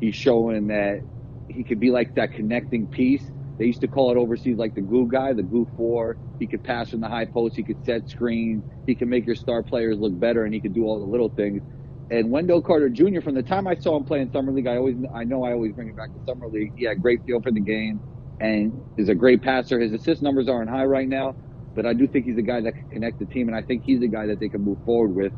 He's 0.00 0.14
showing 0.14 0.68
that 0.68 1.02
he 1.48 1.64
could 1.64 1.80
be 1.80 1.90
like 1.90 2.14
that 2.16 2.32
connecting 2.32 2.88
piece. 2.88 3.24
They 3.58 3.66
used 3.66 3.80
to 3.82 3.88
call 3.88 4.12
it 4.12 4.16
overseas 4.18 4.58
like 4.58 4.74
the 4.74 4.82
glue 4.82 5.08
guy, 5.08 5.32
the 5.32 5.42
glue 5.42 5.66
four. 5.76 6.18
He 6.38 6.46
could 6.46 6.62
pass 6.62 6.90
from 6.90 7.00
the 7.00 7.08
high 7.08 7.26
post. 7.26 7.56
He 7.56 7.64
could 7.64 7.78
set 7.84 8.08
screens. 8.08 8.64
He 8.86 8.94
can 8.94 9.08
make 9.08 9.26
your 9.26 9.34
star 9.36 9.62
players 9.64 9.98
look 9.98 10.18
better, 10.18 10.44
and 10.44 10.54
he 10.54 10.60
could 10.60 10.74
do 10.74 10.84
all 10.84 11.00
the 11.00 11.06
little 11.06 11.30
things. 11.30 11.62
And 12.10 12.30
Wendell 12.30 12.62
Carter 12.62 12.88
Jr. 12.88 13.20
From 13.22 13.34
the 13.34 13.42
time 13.42 13.66
I 13.66 13.74
saw 13.74 13.96
him 13.96 14.04
play 14.04 14.20
in 14.20 14.30
summer 14.30 14.52
league, 14.52 14.66
I 14.66 14.76
always 14.76 14.96
I 15.14 15.24
know 15.24 15.44
I 15.44 15.52
always 15.52 15.74
bring 15.74 15.88
it 15.88 15.96
back 15.96 16.12
to 16.14 16.20
summer 16.26 16.48
league. 16.48 16.72
He 16.76 16.84
had 16.84 17.02
great 17.02 17.22
feel 17.26 17.40
for 17.42 17.52
the 17.52 17.60
game, 17.60 18.00
and 18.40 18.72
is 18.96 19.08
a 19.10 19.14
great 19.14 19.42
passer. 19.42 19.78
His 19.80 19.92
assist 19.92 20.22
numbers 20.22 20.48
aren't 20.48 20.70
high 20.70 20.86
right 20.86 21.08
now, 21.08 21.36
but 21.74 21.86
I 21.86 21.92
do 21.94 22.06
think 22.08 22.24
he's 22.26 22.38
a 22.38 22.42
guy 22.42 22.60
that 22.62 22.74
can 22.74 22.88
connect 22.90 23.18
the 23.18 23.26
team, 23.26 23.48
and 23.48 23.56
I 23.56 23.62
think 23.62 23.82
he's 23.84 24.02
a 24.02 24.08
guy 24.08 24.26
that 24.26 24.40
they 24.40 24.48
can 24.48 24.62
move 24.62 24.78
forward 24.84 25.14
with. 25.14 25.32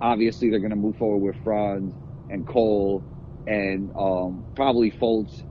Obviously, 0.00 0.50
they're 0.50 0.60
going 0.60 0.70
to 0.70 0.76
move 0.76 0.96
forward 0.96 1.18
with 1.26 1.36
Franz 1.44 1.94
and 2.28 2.46
Cole 2.46 3.04
and 3.46 3.90
um, 3.98 4.46
probably 4.56 4.92
Fultz 4.92 5.42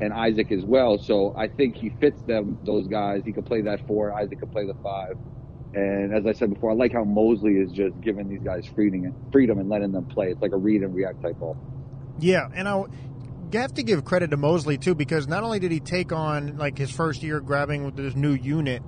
and 0.00 0.12
Isaac 0.12 0.52
as 0.52 0.64
well. 0.64 0.98
So 0.98 1.34
I 1.36 1.48
think 1.48 1.76
he 1.76 1.90
fits 2.00 2.22
them, 2.26 2.58
those 2.62 2.88
guys. 2.88 3.22
He 3.24 3.32
could 3.32 3.46
play 3.46 3.62
that 3.62 3.86
four. 3.86 4.14
Isaac 4.18 4.40
could 4.40 4.50
play 4.50 4.66
the 4.66 4.74
five. 4.82 5.14
And 5.74 6.12
as 6.12 6.26
I 6.26 6.32
said 6.32 6.52
before, 6.52 6.70
I 6.70 6.74
like 6.74 6.92
how 6.92 7.04
Mosley 7.04 7.56
is 7.56 7.70
just 7.70 8.00
giving 8.00 8.28
these 8.28 8.42
guys 8.42 8.66
freedom, 8.66 9.14
freedom 9.30 9.58
and 9.58 9.68
letting 9.68 9.92
them 9.92 10.04
play. 10.06 10.30
It's 10.30 10.42
like 10.42 10.52
a 10.52 10.56
read 10.56 10.82
and 10.82 10.94
react 10.94 11.22
type 11.22 11.38
ball. 11.38 11.56
Yeah, 12.18 12.48
and 12.54 12.68
I 12.68 12.84
have 13.52 13.74
to 13.74 13.82
give 13.82 14.04
credit 14.04 14.30
to 14.30 14.36
Mosley 14.36 14.78
too 14.78 14.94
because 14.94 15.28
not 15.28 15.44
only 15.44 15.60
did 15.60 15.70
he 15.70 15.80
take 15.80 16.12
on 16.12 16.58
like 16.58 16.76
his 16.76 16.90
first 16.90 17.22
year 17.22 17.40
grabbing 17.40 17.84
with 17.84 17.96
this 17.96 18.16
new 18.16 18.32
unit, 18.32 18.82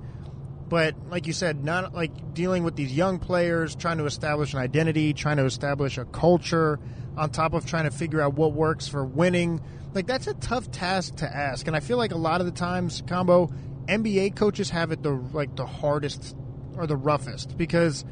but 0.67 0.95
like 1.09 1.27
you 1.27 1.33
said, 1.33 1.63
not 1.63 1.93
like 1.93 2.33
dealing 2.33 2.63
with 2.63 2.75
these 2.75 2.91
young 2.91 3.19
players, 3.19 3.75
trying 3.75 3.97
to 3.99 4.05
establish 4.05 4.53
an 4.53 4.59
identity, 4.59 5.13
trying 5.13 5.37
to 5.37 5.45
establish 5.45 5.97
a 5.97 6.05
culture, 6.05 6.79
on 7.15 7.29
top 7.29 7.53
of 7.53 7.65
trying 7.65 7.83
to 7.85 7.91
figure 7.91 8.21
out 8.21 8.33
what 8.33 8.53
works 8.53 8.87
for 8.87 9.05
winning. 9.05 9.61
Like 9.93 10.07
that's 10.07 10.27
a 10.27 10.33
tough 10.33 10.71
task 10.71 11.17
to 11.17 11.33
ask, 11.33 11.67
and 11.67 11.75
I 11.75 11.79
feel 11.79 11.97
like 11.97 12.11
a 12.11 12.17
lot 12.17 12.41
of 12.41 12.45
the 12.45 12.51
times, 12.51 13.03
combo 13.07 13.51
NBA 13.87 14.35
coaches 14.35 14.69
have 14.69 14.91
it 14.91 15.03
the 15.03 15.11
like 15.11 15.55
the 15.55 15.65
hardest 15.65 16.35
or 16.77 16.87
the 16.87 16.95
roughest 16.95 17.57
because 17.57 18.05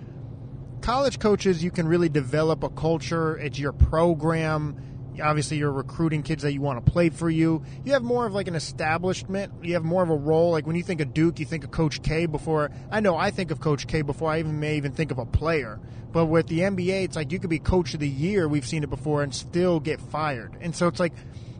college 0.82 1.20
coaches 1.20 1.64
you 1.64 1.72
can 1.72 1.88
really 1.88 2.10
develop 2.10 2.64
a 2.64 2.70
culture. 2.70 3.38
It's 3.38 3.60
your 3.60 3.74
program. 3.74 4.78
Obviously, 5.22 5.58
you're 5.58 5.72
recruiting 5.72 6.24
kids 6.24 6.44
that 6.44 6.54
you 6.54 6.62
want 6.62 6.84
to 6.84 6.92
play 6.92 7.10
for 7.10 7.30
you. 7.30 7.64
You 7.84 7.94
have 7.94 8.02
more 8.02 8.26
of 8.26 8.34
like 8.34 8.48
an 8.48 8.56
establishment. 8.56 9.52
You 9.62 9.74
have 9.74 9.84
more 9.84 10.02
of 10.02 10.10
a 10.10 10.16
role. 10.16 10.52
Like 10.52 10.66
when 10.66 10.76
you 10.76 10.84
think 10.84 11.02
of 11.02 11.14
Duke, 11.14 11.40
you 11.40 11.46
think 11.46 11.64
of 11.64 11.72
Coach 11.72 12.02
K 12.02 12.26
before. 12.26 12.72
I 12.90 13.02
know 13.02 13.16
I 13.16 13.30
think 13.30 13.52
of 13.52 13.60
Coach 13.60 13.88
K 13.88 14.02
before 14.02 14.32
I 14.32 14.40
even 14.40 14.60
may 14.60 14.78
even 14.78 14.94
think 14.94 15.12
of 15.12 15.18
a 15.18 15.26
player. 15.26 15.80
But 16.12 16.26
with 16.26 16.48
the 16.48 16.60
NBA, 16.60 17.04
it's 17.04 17.16
like 17.16 17.32
you 17.32 17.40
could 17.40 17.50
be 17.50 17.60
Coach 17.60 17.94
of 17.94 18.00
the 18.00 18.10
Year. 18.10 18.48
We've 18.48 18.66
seen 18.66 18.84
it 18.84 18.90
before 18.90 19.22
and 19.22 19.34
still 19.34 19.80
get 19.80 20.02
fired. 20.02 20.58
And 20.62 20.76
so 20.76 20.88
it's 20.88 21.00
like 21.00 21.14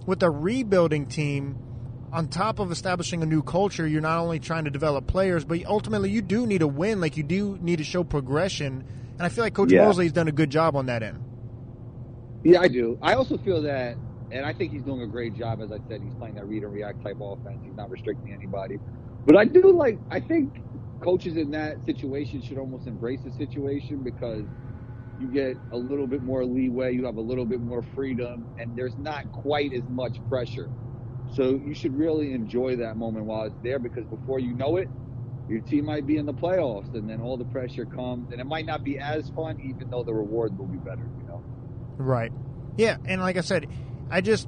with 0.06 0.24
a 0.24 0.30
rebuilding 0.30 1.06
team, 1.06 1.58
on 2.12 2.28
top 2.28 2.60
of 2.60 2.72
establishing 2.72 3.24
a 3.24 3.26
new 3.26 3.42
culture, 3.42 3.88
you're 3.88 4.02
not 4.02 4.20
only 4.20 4.40
trying 4.40 4.66
to 4.66 4.72
develop 4.72 5.08
players, 5.08 5.46
but 5.46 5.64
ultimately 5.66 6.10
you 6.10 6.22
do 6.22 6.46
need 6.46 6.62
a 6.62 6.68
win. 6.68 7.00
Like 7.00 7.18
you 7.18 7.24
do 7.24 7.58
need 7.62 7.78
to 7.78 7.84
show 7.84 8.04
progression, 8.04 8.84
and 9.14 9.22
I 9.22 9.30
feel 9.30 9.44
like 9.44 9.54
Coach 9.54 9.72
Yeah. 9.72 9.86
Mosley's 9.86 10.12
done 10.12 10.28
a 10.28 10.32
good 10.34 10.50
job 10.50 10.76
on 10.76 10.88
that 10.88 11.04
end. 11.04 11.24
Yeah, 12.44 12.60
I 12.60 12.68
do. 12.68 12.98
I 13.02 13.14
also 13.14 13.38
feel 13.38 13.62
that, 13.64 13.96
and 14.32 14.46
I 14.46 14.54
think 14.54 14.72
he's 14.72 14.82
doing 14.84 15.02
a 15.02 15.08
great 15.08 15.36
job. 15.36 15.62
As 15.62 15.72
I 15.72 15.78
said, 15.88 16.02
he's 16.04 16.14
playing 16.16 16.36
that 16.36 16.48
read 16.48 16.64
and 16.64 16.74
react 16.74 17.04
type 17.04 17.18
offense. 17.22 17.60
He's 17.64 17.76
not 17.76 17.90
restricting 17.90 18.34
anybody. 18.34 18.80
But 19.26 19.38
I 19.38 19.46
do 19.46 19.72
like. 19.72 20.00
I 20.10 20.20
think 20.20 20.56
coaches 21.02 21.38
in 21.38 21.52
that 21.52 21.86
situation 21.86 22.42
should 22.42 22.58
almost 22.58 22.88
embrace 22.88 23.20
the 23.24 23.32
situation 23.32 24.04
because 24.04 24.44
you 25.20 25.28
get 25.28 25.56
a 25.72 25.78
little 25.78 26.08
bit 26.08 26.24
more 26.24 26.44
leeway. 26.44 26.94
You 26.94 27.06
have 27.06 27.18
a 27.18 27.22
little 27.22 27.46
bit 27.46 27.62
more 27.62 27.84
freedom, 27.96 28.48
and 28.60 28.76
there's 28.76 28.98
not 28.98 29.32
quite 29.32 29.72
as 29.74 29.84
much 29.90 30.18
pressure. 30.28 30.70
So 31.34 31.62
you 31.64 31.74
should 31.74 31.98
really 31.98 32.34
enjoy 32.34 32.76
that 32.78 32.98
moment 32.98 33.26
while 33.26 33.44
it's 33.46 33.60
there 33.64 33.80
because 33.80 34.06
before 34.06 34.40
you 34.40 34.54
know 34.54 34.78
it, 34.78 34.90
your 35.48 35.62
team 35.62 35.86
might 35.86 36.06
be 36.06 36.18
in 36.18 36.26
the 36.26 36.34
playoffs, 36.34 36.94
and 36.94 37.10
then 37.10 37.20
all 37.22 37.38
the 37.38 37.46
pressure 37.46 37.86
comes, 37.86 38.32
and 38.32 38.40
it 38.40 38.46
might 38.46 38.66
not 38.66 38.84
be 38.84 39.00
as 39.00 39.30
fun, 39.32 39.60
even 39.62 39.90
though 39.90 40.04
the 40.04 40.14
rewards 40.14 40.58
will 40.58 40.68
be 40.68 40.78
better. 40.78 41.04
You 41.20 41.28
know. 41.28 41.44
Right. 41.98 42.32
Yeah, 42.78 42.98
and 43.06 43.22
like 43.22 43.38
I 43.38 43.42
said, 43.42 43.68
I 44.10 44.22
just 44.22 44.48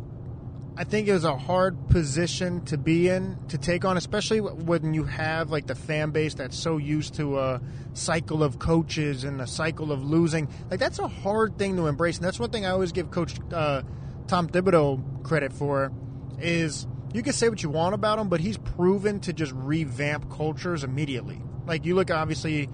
I 0.75 0.86
think 0.86 1.08
it 1.08 1.13
was 1.13 1.24
a 1.24 1.38
hard 1.38 1.90
position 1.90 2.66
to 2.66 2.78
be 2.78 3.08
in 3.08 3.38
to 3.50 3.58
take 3.58 3.86
on, 3.86 3.96
especially 3.96 4.40
when 4.40 4.94
you 4.94 5.04
have 5.04 5.52
like 5.52 5.68
the 5.68 5.75
fan 5.75 6.12
base 6.12 6.34
that's 6.34 6.58
so 6.58 6.78
used 6.78 7.16
to 7.16 7.38
a 7.40 7.62
cycle 7.94 8.44
of 8.44 8.58
coaches 8.60 9.24
and 9.24 9.40
a 9.42 9.48
cycle 9.48 9.92
of 9.92 10.04
losing. 10.04 10.48
Like 10.72 10.80
that's 10.80 11.00
a 11.00 11.08
hard 11.08 11.58
thing 11.58 11.75
to 11.75 11.88
embrace, 11.88 12.18
and 12.18 12.25
that's 12.25 12.40
one 12.40 12.50
thing 12.50 12.66
I 12.66 12.70
always 12.70 12.92
give 12.92 13.12
Coach 13.12 13.36
uh, 13.52 13.84
Tom 14.28 14.48
Thibodeau 14.48 15.24
credit 15.24 15.54
for. 15.54 15.92
Is 16.40 16.88
you 17.13 17.22
can 17.22 17.34
say 17.34 17.48
what 17.48 17.62
you 17.62 17.70
want 17.70 17.94
about 17.94 18.20
him, 18.20 18.28
but 18.28 18.40
he's 18.40 18.58
proven 18.58 19.20
to 19.22 19.34
just 19.34 19.52
revamp 19.54 20.32
cultures 20.32 20.84
immediately. 20.84 21.42
Like 21.66 21.86
you 21.86 21.96
look, 21.96 22.12
obviously, 22.12 22.70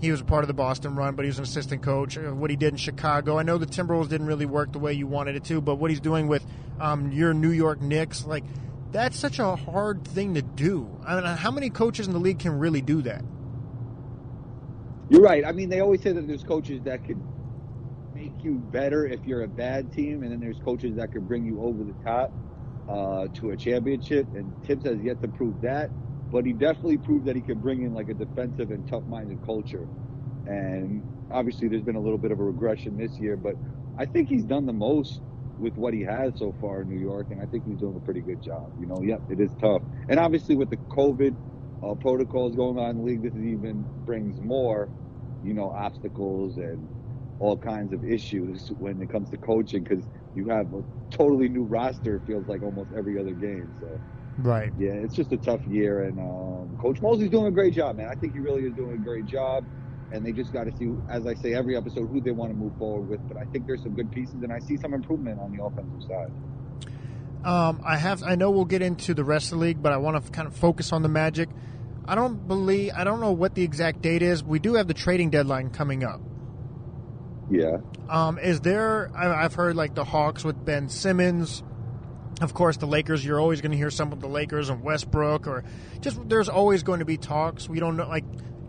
he 0.00 0.10
was 0.10 0.20
a 0.20 0.24
part 0.24 0.42
of 0.42 0.48
the 0.48 0.54
Boston 0.54 0.96
run, 0.96 1.14
but 1.14 1.24
he 1.24 1.28
was 1.28 1.38
an 1.38 1.44
assistant 1.44 1.82
coach. 1.82 2.16
Uh, 2.16 2.34
What 2.34 2.50
he 2.50 2.56
did 2.56 2.72
in 2.72 2.76
Chicago, 2.76 3.38
I 3.38 3.42
know 3.42 3.58
the 3.58 3.66
Timberwolves 3.66 4.08
didn't 4.08 4.26
really 4.26 4.46
work 4.46 4.72
the 4.72 4.78
way 4.78 4.94
you 4.94 5.06
wanted 5.06 5.36
it 5.36 5.44
to, 5.44 5.60
but 5.60 5.76
what 5.76 5.90
he's 5.90 6.00
doing 6.00 6.28
with 6.28 6.44
um, 6.80 7.12
your 7.12 7.34
New 7.34 7.50
York 7.50 7.80
Knicks, 7.80 8.24
like 8.24 8.44
that's 8.90 9.18
such 9.18 9.38
a 9.38 9.54
hard 9.54 10.04
thing 10.06 10.34
to 10.34 10.42
do. 10.42 10.88
I 11.06 11.16
mean, 11.16 11.24
how 11.24 11.50
many 11.50 11.70
coaches 11.70 12.06
in 12.06 12.12
the 12.12 12.18
league 12.18 12.38
can 12.38 12.58
really 12.58 12.80
do 12.80 13.02
that? 13.02 13.22
You're 15.10 15.22
right. 15.22 15.44
I 15.44 15.52
mean, 15.52 15.68
they 15.68 15.80
always 15.80 16.00
say 16.02 16.12
that 16.12 16.26
there's 16.26 16.44
coaches 16.44 16.80
that 16.84 17.04
could 17.04 17.20
make 18.14 18.32
you 18.42 18.54
better 18.54 19.06
if 19.06 19.24
you're 19.26 19.42
a 19.42 19.48
bad 19.48 19.92
team, 19.92 20.22
and 20.22 20.32
then 20.32 20.40
there's 20.40 20.58
coaches 20.64 20.96
that 20.96 21.12
could 21.12 21.28
bring 21.28 21.44
you 21.44 21.60
over 21.62 21.84
the 21.84 21.94
top 22.04 22.32
uh, 22.88 23.28
to 23.34 23.50
a 23.50 23.56
championship. 23.56 24.28
And 24.34 24.54
Thibs 24.66 24.84
has 24.86 25.00
yet 25.02 25.20
to 25.22 25.28
prove 25.28 25.60
that, 25.62 25.90
but 26.30 26.46
he 26.46 26.52
definitely 26.52 26.98
proved 26.98 27.26
that 27.26 27.36
he 27.36 27.42
could 27.42 27.62
bring 27.62 27.82
in 27.82 27.92
like 27.94 28.08
a 28.08 28.14
defensive 28.14 28.70
and 28.70 28.86
tough-minded 28.88 29.40
culture. 29.44 29.88
And 30.46 31.04
obviously, 31.30 31.68
there's 31.68 31.82
been 31.84 31.96
a 31.96 32.00
little 32.00 32.18
bit 32.18 32.32
of 32.32 32.40
a 32.40 32.44
regression 32.44 32.96
this 32.96 33.18
year, 33.18 33.36
but 33.36 33.54
I 33.98 34.06
think 34.06 34.28
he's 34.28 34.44
done 34.44 34.66
the 34.66 34.72
most 34.72 35.20
with 35.56 35.76
what 35.76 35.94
he 35.94 36.02
has 36.02 36.34
so 36.38 36.54
far 36.60 36.82
in 36.82 36.88
New 36.88 36.98
York, 36.98 37.28
and 37.30 37.40
I 37.40 37.46
think 37.46 37.64
he's 37.64 37.78
doing 37.78 37.96
a 37.96 38.00
pretty 38.00 38.22
good 38.22 38.42
job. 38.42 38.72
You 38.76 38.86
know, 38.86 39.00
yep, 39.02 39.22
it 39.28 39.40
is 39.40 39.54
tough, 39.60 39.82
and 40.08 40.18
obviously 40.18 40.56
with 40.56 40.70
the 40.70 40.78
COVID 40.90 41.36
uh, 41.82 41.94
protocols 42.00 42.56
going 42.56 42.78
on 42.78 42.90
in 42.90 42.96
the 42.98 43.02
league, 43.04 43.22
this 43.22 43.34
even 43.36 43.88
brings 44.04 44.40
more, 44.40 44.90
you 45.42 45.54
know, 45.54 45.70
obstacles 45.70 46.56
and 46.58 46.90
all 47.38 47.56
kinds 47.58 47.92
of 47.92 48.04
issues 48.04 48.70
when 48.78 49.00
it 49.02 49.10
comes 49.10 49.30
to 49.30 49.38
coaching 49.38 49.82
because 49.84 50.08
you 50.36 50.48
have 50.48 50.72
a 50.74 50.82
totally 51.10 51.48
new 51.48 51.62
roster. 51.64 52.16
It 52.16 52.22
feels 52.26 52.46
like 52.46 52.62
almost 52.62 52.90
every 52.96 53.18
other 53.18 53.32
game. 53.32 53.70
So 53.80 54.00
Right. 54.38 54.72
yeah, 54.78 54.92
it's 54.92 55.14
just 55.14 55.30
a 55.32 55.36
tough 55.36 55.60
year, 55.66 56.04
and 56.04 56.18
um, 56.18 56.76
Coach 56.80 57.00
Mosley's 57.00 57.30
doing 57.30 57.46
a 57.46 57.50
great 57.52 57.72
job, 57.72 57.96
man. 57.96 58.08
I 58.08 58.14
think 58.16 58.32
he 58.32 58.40
really 58.40 58.64
is 58.64 58.74
doing 58.74 58.94
a 58.94 58.98
great 58.98 59.26
job. 59.26 59.64
And 60.12 60.24
they 60.24 60.32
just 60.32 60.52
got 60.52 60.64
to 60.64 60.76
see, 60.76 60.92
as 61.08 61.26
I 61.26 61.34
say 61.34 61.54
every 61.54 61.76
episode, 61.76 62.06
who 62.08 62.20
they 62.20 62.30
want 62.30 62.52
to 62.52 62.56
move 62.56 62.76
forward 62.78 63.08
with. 63.08 63.26
But 63.26 63.36
I 63.36 63.44
think 63.46 63.66
there's 63.66 63.82
some 63.82 63.94
good 63.94 64.12
pieces, 64.12 64.36
and 64.42 64.52
I 64.52 64.60
see 64.60 64.76
some 64.76 64.94
improvement 64.94 65.40
on 65.40 65.56
the 65.56 65.64
offensive 65.64 66.02
side. 66.08 66.30
Um, 67.44 67.80
I 67.84 67.96
have. 67.96 68.22
I 68.22 68.36
know 68.36 68.50
we'll 68.50 68.64
get 68.64 68.80
into 68.80 69.14
the 69.14 69.24
rest 69.24 69.52
of 69.52 69.58
the 69.58 69.64
league, 69.64 69.82
but 69.82 69.92
I 69.92 69.96
want 69.96 70.24
to 70.24 70.30
kind 70.30 70.46
of 70.46 70.54
focus 70.56 70.92
on 70.92 71.02
the 71.02 71.08
Magic. 71.08 71.48
I 72.06 72.14
don't 72.14 72.46
believe. 72.46 72.92
I 72.94 73.04
don't 73.04 73.20
know 73.20 73.32
what 73.32 73.54
the 73.54 73.62
exact 73.62 74.02
date 74.02 74.22
is. 74.22 74.44
We 74.44 74.58
do 74.58 74.74
have 74.74 74.88
the 74.88 74.94
trading 74.94 75.30
deadline 75.30 75.70
coming 75.70 76.04
up. 76.04 76.20
Yeah. 77.50 77.78
Um, 78.08 78.38
is 78.38 78.60
there? 78.60 79.10
I've 79.16 79.54
heard 79.54 79.76
like 79.76 79.94
the 79.94 80.04
Hawks 80.04 80.44
with 80.44 80.64
Ben 80.64 80.88
Simmons. 80.88 81.62
Of 82.40 82.52
course, 82.52 82.76
the 82.78 82.86
Lakers. 82.86 83.24
You're 83.24 83.40
always 83.40 83.60
going 83.60 83.72
to 83.72 83.76
hear 83.76 83.90
some 83.90 84.12
of 84.12 84.20
the 84.20 84.28
Lakers 84.28 84.68
and 84.68 84.82
Westbrook, 84.82 85.46
or 85.46 85.64
just 86.00 86.28
there's 86.28 86.48
always 86.48 86.82
going 86.82 86.98
to 86.98 87.04
be 87.04 87.16
talks. 87.16 87.68
We 87.68 87.80
don't 87.80 87.96
know. 87.96 88.08
Like 88.08 88.24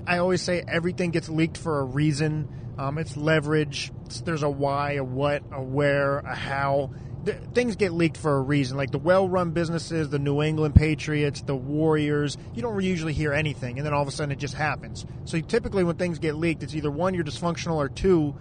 I 0.06 0.20
always 0.20 0.42
say, 0.42 0.64
everything 0.68 1.12
gets 1.12 1.30
leaked 1.30 1.58
for 1.58 1.80
a 1.80 1.84
reason. 1.84 2.48
Um, 2.78 2.98
it's 2.98 3.16
leverage. 3.16 3.92
It's, 4.06 4.22
there's 4.22 4.44
a 4.44 4.50
why, 4.50 4.94
a 4.94 5.04
what, 5.04 5.44
a 5.52 5.62
where, 5.62 6.20
a 6.20 6.36
how. 6.36 6.92
Th- 7.26 7.38
things 7.56 7.76
get 7.76 7.92
leaked 7.92 8.18
for 8.18 8.36
a 8.36 8.42
reason. 8.42 8.78
Like 8.78 8.92
the 8.92 9.00
well-run 9.00 9.52
businesses, 9.52 10.10
the 10.10 10.20
New 10.20 10.44
England 10.44 10.76
Patriots, 10.76 11.42
the 11.42 11.56
Warriors. 11.56 12.38
You 12.54 12.62
don't 12.62 12.80
usually 12.84 13.14
hear 13.14 13.34
anything, 13.34 13.80
and 13.80 13.86
then 13.86 13.94
all 13.94 14.02
of 14.02 14.08
a 14.08 14.12
sudden 14.12 14.32
it 14.32 14.38
just 14.38 14.54
happens. 14.54 15.06
So 15.24 15.40
typically, 15.40 15.84
when 15.84 15.96
things 15.96 16.20
get 16.20 16.36
leaked, 16.36 16.62
it's 16.62 16.76
either 16.76 16.92
one 16.92 17.16
you're 17.16 17.24
dysfunctional, 17.24 17.78
or 17.78 17.90
two, 17.90 18.36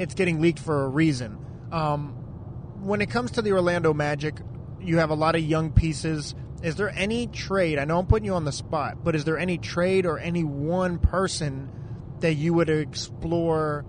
it's 0.00 0.14
getting 0.14 0.40
leaked 0.40 0.58
for 0.58 0.84
a 0.84 0.88
reason. 0.88 1.36
Um, 1.70 2.14
when 2.80 3.02
it 3.02 3.10
comes 3.10 3.32
to 3.32 3.42
the 3.42 3.52
Orlando 3.52 3.92
Magic, 3.92 4.34
you 4.80 4.96
have 4.96 5.10
a 5.10 5.14
lot 5.14 5.34
of 5.34 5.42
young 5.42 5.72
pieces. 5.72 6.34
Is 6.62 6.76
there 6.76 6.88
any 6.88 7.26
trade? 7.26 7.78
I 7.78 7.84
know 7.84 7.98
I'm 7.98 8.06
putting 8.06 8.24
you 8.24 8.32
on 8.32 8.46
the 8.46 8.52
spot, 8.52 9.04
but 9.04 9.14
is 9.14 9.24
there 9.26 9.38
any 9.38 9.58
trade 9.58 10.06
or 10.06 10.18
any 10.18 10.42
one 10.42 10.98
person 10.98 11.70
that 12.20 12.32
you 12.32 12.54
would 12.54 12.70
explore 12.70 13.84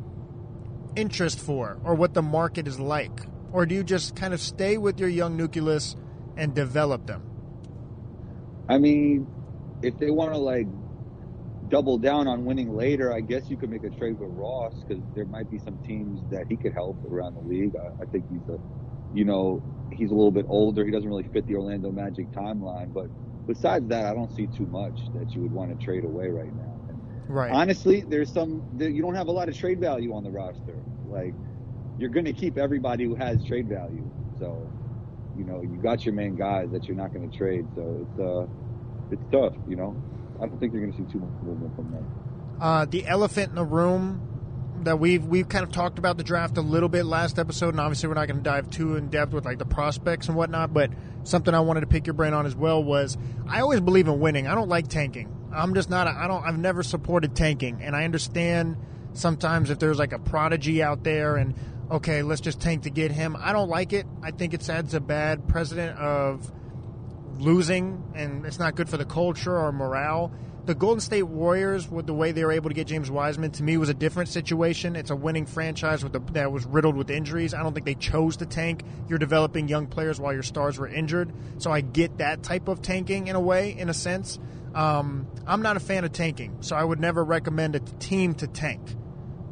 interest 0.97 1.39
for 1.39 1.79
or 1.85 1.95
what 1.95 2.13
the 2.13 2.21
market 2.21 2.67
is 2.67 2.77
like? 2.77 3.21
Or 3.53 3.65
do 3.65 3.73
you 3.73 3.83
just 3.83 4.13
kind 4.13 4.33
of 4.33 4.41
stay 4.41 4.77
with 4.77 4.99
your 4.99 5.07
young 5.07 5.37
nucleus 5.37 5.95
and 6.35 6.53
develop 6.53 7.07
them? 7.07 7.23
I 8.67 8.79
mean, 8.79 9.27
if 9.81 9.97
they 9.97 10.11
want 10.11 10.33
to 10.33 10.37
like 10.37 10.67
double 11.71 11.97
down 11.97 12.27
on 12.27 12.45
winning 12.45 12.75
later, 12.75 13.13
I 13.13 13.21
guess 13.21 13.49
you 13.49 13.57
could 13.57 13.69
make 13.69 13.83
a 13.83 13.89
trade 13.89 14.19
with 14.19 14.29
Ross 14.31 14.73
because 14.87 15.03
there 15.15 15.25
might 15.25 15.49
be 15.49 15.57
some 15.57 15.77
teams 15.87 16.21
that 16.29 16.45
he 16.47 16.57
could 16.57 16.73
help 16.73 16.97
around 17.09 17.35
the 17.35 17.41
league. 17.41 17.73
I, 17.75 18.03
I 18.03 18.05
think 18.05 18.25
he's 18.29 18.47
a, 18.49 18.59
you 19.13 19.25
know, 19.25 19.63
he's 19.91 20.11
a 20.11 20.13
little 20.13 20.31
bit 20.31 20.45
older. 20.49 20.85
He 20.85 20.91
doesn't 20.91 21.09
really 21.09 21.27
fit 21.33 21.47
the 21.47 21.55
Orlando 21.55 21.91
Magic 21.91 22.29
timeline. 22.31 22.93
But 22.93 23.07
besides 23.47 23.87
that, 23.87 24.05
I 24.05 24.13
don't 24.13 24.35
see 24.35 24.47
too 24.47 24.67
much 24.67 24.99
that 25.15 25.31
you 25.33 25.41
would 25.41 25.51
want 25.51 25.77
to 25.77 25.83
trade 25.83 26.03
away 26.03 26.27
right 26.27 26.53
now. 26.53 26.71
Right. 27.27 27.51
Honestly, 27.51 28.01
there's 28.01 28.31
some 28.31 28.61
you 28.77 29.01
don't 29.01 29.15
have 29.15 29.27
a 29.27 29.31
lot 29.31 29.47
of 29.47 29.57
trade 29.57 29.79
value 29.79 30.13
on 30.13 30.23
the 30.23 30.29
roster. 30.29 30.75
Like 31.07 31.33
you're 31.97 32.09
going 32.09 32.25
to 32.25 32.33
keep 32.33 32.57
everybody 32.57 33.05
who 33.05 33.15
has 33.15 33.43
trade 33.45 33.69
value. 33.69 34.03
So, 34.37 34.69
you 35.37 35.45
know, 35.45 35.61
you 35.61 35.79
got 35.81 36.03
your 36.03 36.13
main 36.13 36.35
guys 36.35 36.69
that 36.71 36.85
you're 36.85 36.97
not 36.97 37.13
going 37.13 37.29
to 37.29 37.37
trade. 37.37 37.65
So 37.75 38.05
it's 38.05 38.19
uh, 38.19 38.47
it's 39.11 39.23
tough. 39.31 39.53
You 39.69 39.77
know, 39.77 40.03
I 40.41 40.47
don't 40.47 40.59
think 40.59 40.73
you're 40.73 40.81
going 40.81 40.93
to 40.93 40.97
see 40.97 41.11
too 41.11 41.19
much 41.19 41.43
movement 41.43 41.75
from 41.75 41.91
them. 41.91 42.05
Uh, 42.59 42.85
the 42.85 43.05
elephant 43.05 43.49
in 43.49 43.55
the 43.55 43.65
room 43.65 44.27
that 44.83 44.99
we've 44.99 45.25
we've 45.25 45.47
kind 45.47 45.63
of 45.63 45.71
talked 45.71 45.99
about 45.99 46.17
the 46.17 46.23
draft 46.23 46.57
a 46.57 46.61
little 46.61 46.89
bit 46.89 47.05
last 47.05 47.37
episode, 47.37 47.69
and 47.69 47.79
obviously 47.79 48.09
we're 48.09 48.15
not 48.15 48.27
going 48.27 48.37
to 48.37 48.43
dive 48.43 48.69
too 48.69 48.95
in 48.95 49.09
depth 49.09 49.33
with 49.33 49.45
like 49.45 49.59
the 49.59 49.65
prospects 49.65 50.27
and 50.27 50.35
whatnot. 50.35 50.73
But 50.73 50.91
something 51.23 51.53
I 51.53 51.59
wanted 51.59 51.81
to 51.81 51.87
pick 51.87 52.07
your 52.07 52.13
brain 52.13 52.33
on 52.33 52.45
as 52.45 52.55
well 52.55 52.83
was 52.83 53.17
I 53.47 53.61
always 53.61 53.79
believe 53.79 54.07
in 54.07 54.19
winning. 54.19 54.47
I 54.47 54.55
don't 54.55 54.69
like 54.69 54.87
tanking. 54.87 55.35
I'm 55.53 55.73
just 55.75 55.89
not. 55.89 56.07
A, 56.07 56.11
I 56.11 56.27
don't. 56.27 56.43
I've 56.43 56.57
never 56.57 56.83
supported 56.83 57.35
tanking, 57.35 57.81
and 57.81 57.95
I 57.95 58.05
understand 58.05 58.77
sometimes 59.13 59.69
if 59.69 59.79
there's 59.79 59.99
like 59.99 60.13
a 60.13 60.19
prodigy 60.19 60.81
out 60.81 61.03
there 61.03 61.35
and 61.35 61.53
okay, 61.91 62.23
let's 62.23 62.41
just 62.41 62.61
tank 62.61 62.83
to 62.83 62.89
get 62.89 63.11
him. 63.11 63.35
I 63.37 63.51
don't 63.51 63.69
like 63.69 63.91
it. 63.93 64.05
I 64.23 64.31
think 64.31 64.53
it 64.53 64.67
adds 64.69 64.93
a 64.93 65.01
bad 65.01 65.47
precedent 65.47 65.97
of 65.99 66.51
losing, 67.37 68.03
and 68.15 68.45
it's 68.45 68.59
not 68.59 68.75
good 68.75 68.89
for 68.89 68.97
the 68.97 69.05
culture 69.05 69.57
or 69.57 69.71
morale. 69.71 70.31
The 70.63 70.75
Golden 70.75 70.99
State 70.99 71.23
Warriors, 71.23 71.89
with 71.89 72.05
the 72.05 72.13
way 72.13 72.31
they 72.31 72.45
were 72.45 72.51
able 72.51 72.69
to 72.69 72.75
get 72.75 72.85
James 72.85 73.09
Wiseman, 73.09 73.49
to 73.51 73.63
me 73.63 73.77
was 73.77 73.89
a 73.89 73.95
different 73.95 74.29
situation. 74.29 74.95
It's 74.95 75.09
a 75.09 75.15
winning 75.15 75.47
franchise 75.47 76.01
the, 76.01 76.19
that 76.33 76.51
was 76.51 76.65
riddled 76.65 76.95
with 76.95 77.09
injuries. 77.09 77.55
I 77.55 77.63
don't 77.63 77.73
think 77.73 77.87
they 77.87 77.95
chose 77.95 78.37
to 78.37 78.45
tank. 78.45 78.83
You're 79.09 79.17
developing 79.17 79.67
young 79.67 79.87
players 79.87 80.19
while 80.19 80.33
your 80.33 80.43
stars 80.43 80.77
were 80.77 80.87
injured, 80.87 81.33
so 81.57 81.71
I 81.71 81.81
get 81.81 82.19
that 82.19 82.43
type 82.43 82.67
of 82.67 82.83
tanking 82.83 83.27
in 83.27 83.35
a 83.35 83.39
way, 83.39 83.75
in 83.75 83.89
a 83.89 83.93
sense. 83.93 84.37
Um, 84.75 85.27
I'm 85.47 85.63
not 85.63 85.77
a 85.77 85.79
fan 85.79 86.03
of 86.03 86.11
tanking, 86.11 86.57
so 86.61 86.75
I 86.75 86.83
would 86.83 86.99
never 86.99 87.23
recommend 87.23 87.75
a 87.75 87.79
team 87.79 88.35
to 88.35 88.47
tank. 88.47 88.81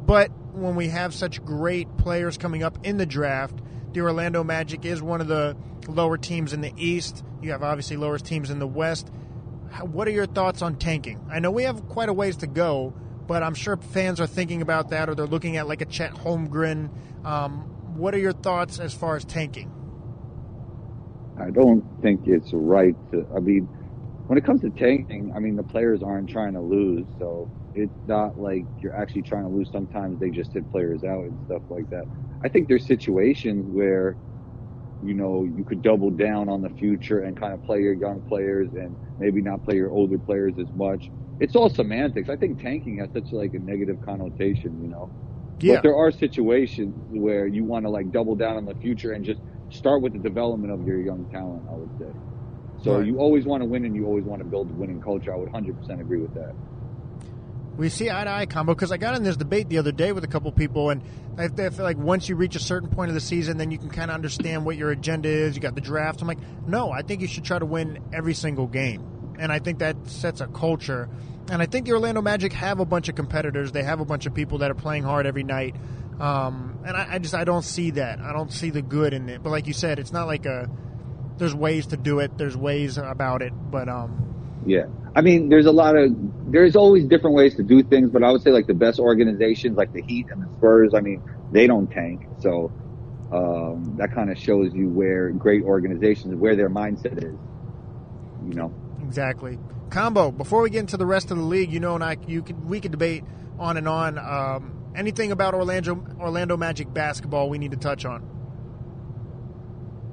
But 0.06 0.30
when 0.52 0.76
we 0.76 0.88
have 0.88 1.12
such 1.12 1.44
great 1.44 1.96
players 1.96 2.38
coming 2.38 2.62
up 2.62 2.86
in 2.86 2.98
the 2.98 3.06
draft, 3.06 3.58
the 3.92 4.00
Orlando 4.00 4.44
Magic 4.44 4.84
is 4.84 5.02
one 5.02 5.20
of 5.20 5.26
the 5.26 5.56
lower 5.88 6.16
teams 6.16 6.52
in 6.52 6.60
the 6.60 6.72
East. 6.76 7.24
You 7.42 7.52
have 7.52 7.62
obviously 7.62 7.96
lower 7.96 8.18
teams 8.18 8.50
in 8.50 8.58
the 8.58 8.66
West. 8.66 9.10
How- 9.70 9.86
What 9.86 10.08
are 10.08 10.12
your 10.12 10.26
thoughts 10.26 10.62
on 10.62 10.76
tanking? 10.76 11.20
I 11.30 11.40
know 11.40 11.50
we 11.50 11.64
have 11.64 11.88
quite 11.88 12.08
a 12.08 12.12
ways 12.12 12.36
to 12.38 12.46
go, 12.46 12.94
but 13.26 13.42
I'm 13.42 13.54
sure 13.54 13.76
fans 13.76 14.20
are 14.20 14.26
thinking 14.26 14.62
about 14.62 14.90
that 14.90 15.08
or 15.08 15.14
they're 15.14 15.26
looking 15.26 15.56
at 15.56 15.68
like 15.68 15.80
a 15.80 15.86
Chet 15.86 16.12
Holmgren. 16.12 16.90
Um, 17.24 17.60
what 17.94 18.14
are 18.14 18.18
your 18.18 18.32
thoughts 18.32 18.78
as 18.80 18.94
far 18.94 19.16
as 19.16 19.24
tanking? 19.24 19.70
I 21.38 21.50
don't 21.50 21.84
think 22.02 22.22
it's 22.26 22.52
right 22.52 22.96
to. 23.12 23.26
I 23.34 23.40
mean, 23.40 23.68
when 24.26 24.38
it 24.38 24.44
comes 24.44 24.60
to 24.62 24.70
tanking, 24.70 25.32
I 25.34 25.40
mean 25.40 25.56
the 25.56 25.64
players 25.64 26.02
aren't 26.02 26.28
trying 26.30 26.54
to 26.54 26.60
lose, 26.60 27.06
so 27.18 27.50
it's 27.74 27.96
not 28.06 28.38
like 28.38 28.66
you're 28.78 28.96
actually 28.96 29.22
trying 29.22 29.44
to 29.44 29.50
lose. 29.50 29.70
Sometimes 29.72 30.20
they 30.20 30.30
just 30.30 30.52
hit 30.52 30.70
players 30.70 31.04
out 31.04 31.24
and 31.24 31.38
stuff 31.46 31.62
like 31.70 31.88
that. 31.90 32.04
I 32.44 32.48
think 32.48 32.68
there's 32.68 32.86
situations 32.86 33.66
where, 33.68 34.16
you 35.00 35.14
know, 35.14 35.44
you 35.44 35.64
could 35.64 35.82
double 35.82 36.10
down 36.10 36.48
on 36.48 36.62
the 36.62 36.70
future 36.70 37.20
and 37.22 37.36
kind 37.38 37.54
of 37.54 37.62
play 37.62 37.80
your 37.80 37.94
young 37.94 38.22
players 38.28 38.70
and 38.74 38.96
maybe 39.18 39.42
not 39.42 39.62
play 39.64 39.76
your 39.76 39.90
older 39.90 40.18
players 40.18 40.54
as 40.60 40.68
much. 40.74 41.10
It's 41.40 41.56
all 41.56 41.70
semantics. 41.70 42.28
I 42.28 42.36
think 42.36 42.60
tanking 42.60 42.98
has 42.98 43.10
such 43.12 43.28
like 43.32 43.54
a 43.54 43.58
negative 43.60 44.00
connotation, 44.00 44.80
you 44.82 44.88
know. 44.88 45.12
Yeah. 45.60 45.76
But 45.76 45.82
there 45.82 45.96
are 45.96 46.10
situations 46.12 46.96
where 47.08 47.46
you 47.46 47.64
want 47.64 47.84
to 47.86 47.90
like 47.90 48.10
double 48.10 48.36
down 48.36 48.56
on 48.56 48.66
the 48.66 48.74
future 48.76 49.12
and 49.12 49.24
just 49.24 49.40
start 49.70 50.02
with 50.02 50.14
the 50.14 50.18
development 50.20 50.72
of 50.72 50.82
your 50.82 51.00
young 51.00 51.26
talent. 51.30 51.66
I 51.70 51.76
would 51.76 51.92
say. 52.00 52.12
So 52.78 52.98
Right. 52.98 53.06
you 53.06 53.18
always 53.18 53.46
want 53.46 53.62
to 53.62 53.66
win 53.66 53.84
and 53.84 53.94
you 53.96 54.06
always 54.06 54.24
want 54.24 54.40
to 54.40 54.46
build 54.48 54.70
a 54.70 54.74
winning 54.74 55.00
culture. 55.00 55.32
I 55.34 55.36
would 55.38 55.48
100% 55.48 56.00
agree 56.00 56.20
with 56.22 56.34
that. 56.34 56.52
We 57.80 57.88
see 57.88 58.10
eye 58.10 58.24
to 58.24 58.30
eye 58.30 58.44
combo 58.44 58.74
because 58.74 58.92
I 58.92 58.98
got 58.98 59.14
in 59.14 59.22
this 59.22 59.38
debate 59.38 59.70
the 59.70 59.78
other 59.78 59.90
day 59.90 60.12
with 60.12 60.22
a 60.22 60.26
couple 60.26 60.52
people, 60.52 60.90
and 60.90 61.02
I, 61.38 61.44
I 61.44 61.70
feel 61.70 61.82
like 61.82 61.96
once 61.96 62.28
you 62.28 62.36
reach 62.36 62.54
a 62.54 62.60
certain 62.60 62.90
point 62.90 63.08
of 63.08 63.14
the 63.14 63.22
season, 63.22 63.56
then 63.56 63.70
you 63.70 63.78
can 63.78 63.88
kind 63.88 64.10
of 64.10 64.16
understand 64.16 64.66
what 64.66 64.76
your 64.76 64.90
agenda 64.90 65.30
is. 65.30 65.56
You 65.56 65.62
got 65.62 65.74
the 65.74 65.80
draft. 65.80 66.20
I'm 66.20 66.28
like, 66.28 66.40
no, 66.66 66.90
I 66.90 67.00
think 67.00 67.22
you 67.22 67.26
should 67.26 67.44
try 67.44 67.58
to 67.58 67.64
win 67.64 67.98
every 68.12 68.34
single 68.34 68.66
game, 68.66 69.34
and 69.38 69.50
I 69.50 69.60
think 69.60 69.78
that 69.78 69.96
sets 70.08 70.42
a 70.42 70.46
culture. 70.46 71.08
And 71.50 71.62
I 71.62 71.64
think 71.64 71.86
the 71.86 71.92
Orlando 71.92 72.20
Magic 72.20 72.52
have 72.52 72.80
a 72.80 72.84
bunch 72.84 73.08
of 73.08 73.14
competitors. 73.14 73.72
They 73.72 73.82
have 73.82 74.00
a 74.00 74.04
bunch 74.04 74.26
of 74.26 74.34
people 74.34 74.58
that 74.58 74.70
are 74.70 74.74
playing 74.74 75.04
hard 75.04 75.24
every 75.24 75.42
night, 75.42 75.74
um, 76.20 76.80
and 76.84 76.94
I, 76.94 77.14
I 77.14 77.18
just 77.18 77.34
I 77.34 77.44
don't 77.44 77.64
see 77.64 77.92
that. 77.92 78.20
I 78.20 78.34
don't 78.34 78.52
see 78.52 78.68
the 78.68 78.82
good 78.82 79.14
in 79.14 79.26
it. 79.30 79.42
But 79.42 79.52
like 79.52 79.66
you 79.66 79.72
said, 79.72 79.98
it's 79.98 80.12
not 80.12 80.26
like 80.26 80.44
a. 80.44 80.68
There's 81.38 81.54
ways 81.54 81.86
to 81.86 81.96
do 81.96 82.18
it. 82.18 82.36
There's 82.36 82.58
ways 82.58 82.98
about 82.98 83.40
it, 83.40 83.54
but 83.54 83.88
um, 83.88 84.29
Yeah. 84.66 84.86
I 85.14 85.22
mean, 85.22 85.48
there's 85.48 85.66
a 85.66 85.72
lot 85.72 85.96
of, 85.96 86.12
there's 86.52 86.76
always 86.76 87.04
different 87.04 87.36
ways 87.36 87.56
to 87.56 87.62
do 87.62 87.82
things, 87.82 88.10
but 88.10 88.22
I 88.22 88.30
would 88.30 88.42
say 88.42 88.50
like 88.50 88.66
the 88.66 88.74
best 88.74 89.00
organizations 89.00 89.76
like 89.76 89.92
the 89.92 90.02
Heat 90.02 90.26
and 90.30 90.42
the 90.42 90.48
Spurs, 90.56 90.94
I 90.94 91.00
mean, 91.00 91.22
they 91.50 91.66
don't 91.66 91.90
tank. 91.90 92.26
So, 92.40 92.72
um, 93.32 93.94
that 93.98 94.12
kind 94.14 94.30
of 94.30 94.38
shows 94.38 94.74
you 94.74 94.88
where 94.88 95.30
great 95.30 95.62
organizations, 95.62 96.34
where 96.34 96.56
their 96.56 96.70
mindset 96.70 97.18
is, 97.18 97.36
you 98.46 98.54
know? 98.54 98.72
Exactly. 99.02 99.58
Combo. 99.90 100.30
Before 100.30 100.62
we 100.62 100.70
get 100.70 100.80
into 100.80 100.96
the 100.96 101.06
rest 101.06 101.30
of 101.30 101.36
the 101.36 101.42
league, 101.42 101.72
you 101.72 101.80
know, 101.80 101.94
and 101.94 102.04
I, 102.04 102.16
you 102.26 102.42
could, 102.42 102.64
we 102.64 102.80
could 102.80 102.92
debate 102.92 103.24
on 103.58 103.76
and 103.76 103.88
on. 103.88 104.18
Um, 104.18 104.92
anything 104.94 105.32
about 105.32 105.54
Orlando 105.54 106.04
Orlando 106.18 106.56
Magic 106.56 106.92
basketball 106.92 107.48
we 107.50 107.58
need 107.58 107.72
to 107.72 107.76
touch 107.76 108.04
on? 108.04 108.22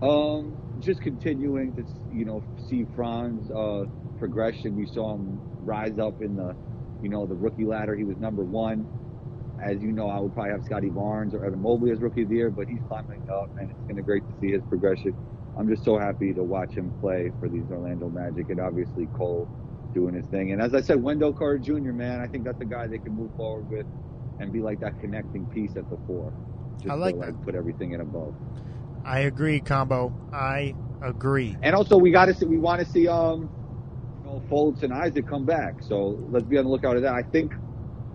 Um, 0.02 0.58
just 0.80 1.02
continuing 1.02 1.74
to, 1.76 1.86
you 2.12 2.26
know, 2.26 2.44
see 2.70 2.86
Franz, 2.96 3.50
uh, 3.52 3.86
progression. 4.20 4.76
We 4.76 4.86
saw 4.86 5.16
him 5.16 5.40
rise 5.66 6.00
up 6.00 6.22
in 6.22 6.36
the, 6.36 6.56
you 7.02 7.10
know, 7.10 7.26
the 7.26 7.36
rookie 7.36 7.66
ladder. 7.66 7.96
He 7.96 8.04
was 8.04 8.18
number 8.18 8.44
one. 8.44 8.88
As 9.64 9.82
you 9.82 9.92
know, 9.92 10.10
I 10.10 10.20
would 10.20 10.34
probably 10.34 10.52
have 10.52 10.64
Scottie 10.66 10.90
Barnes 10.90 11.34
or 11.34 11.44
Evan 11.44 11.62
Mobley 11.62 11.92
as 11.92 12.00
rookie 12.00 12.24
of 12.24 12.30
the 12.30 12.36
year, 12.36 12.52
but 12.52 12.68
he's 12.68 12.80
climbing 12.88 13.28
up 13.30 13.50
and 13.58 13.72
it's 13.72 13.80
going 13.82 13.96
to 13.96 13.96
be 13.96 14.02
great 14.04 14.24
to 14.28 14.34
see 14.40 14.52
his 14.52 14.62
progression. 14.70 15.16
I'm 15.58 15.68
just 15.68 15.84
so 15.84 15.98
happy 15.98 16.34
to 16.34 16.44
watch 16.44 16.74
him 16.74 16.94
play 17.02 17.32
for 17.40 17.50
these 17.50 17.64
Orlando 17.72 18.10
Magic 18.10 18.52
and 18.52 18.60
obviously 18.60 19.08
Cole 19.18 19.50
doing 19.94 20.14
his 20.14 20.28
thing. 20.28 20.52
And 20.52 20.62
as 20.62 20.76
I 20.76 20.82
said, 20.82 21.02
Wendell 21.02 21.34
Carter 21.34 21.58
Jr., 21.58 21.92
man, 21.92 22.22
I 22.22 22.28
think 22.28 22.44
that's 22.44 22.62
a 22.62 22.66
guy 22.66 22.86
they 22.86 23.00
can 23.00 23.14
move 23.14 23.32
forward 23.36 23.68
with 23.70 23.88
and 24.40 24.54
be 24.54 24.62
like 24.62 24.80
that 24.82 25.00
connecting 25.00 25.48
piece 25.48 25.76
at 25.76 25.90
the 25.90 25.98
four. 26.06 26.32
Just 26.78 26.90
I 26.90 26.94
like 26.94 27.16
to, 27.16 27.22
that. 27.22 27.26
like 27.34 27.44
put 27.44 27.56
everything 27.56 27.94
in 27.94 28.02
a 28.02 28.04
above. 28.04 28.36
I 29.08 29.20
agree, 29.20 29.62
Combo. 29.62 30.14
I 30.34 30.76
agree. 31.02 31.56
And 31.64 31.74
also, 31.76 31.98
we 31.98 32.12
got 32.12 32.26
to 32.26 32.34
see, 32.34 32.46
we 32.46 32.58
want 32.58 32.82
to 32.82 32.86
see, 32.86 33.08
um, 33.08 33.50
you 34.20 34.30
know, 34.30 34.44
Fultz 34.50 34.84
and 34.84 34.94
Isaac 34.94 35.26
come 35.28 35.46
back. 35.46 35.82
So 35.82 36.20
let's 36.30 36.46
be 36.46 36.58
on 36.58 36.66
the 36.66 36.70
lookout 36.70 36.98
of 36.98 37.04
that. 37.04 37.14
I 37.14 37.24
think, 37.24 37.54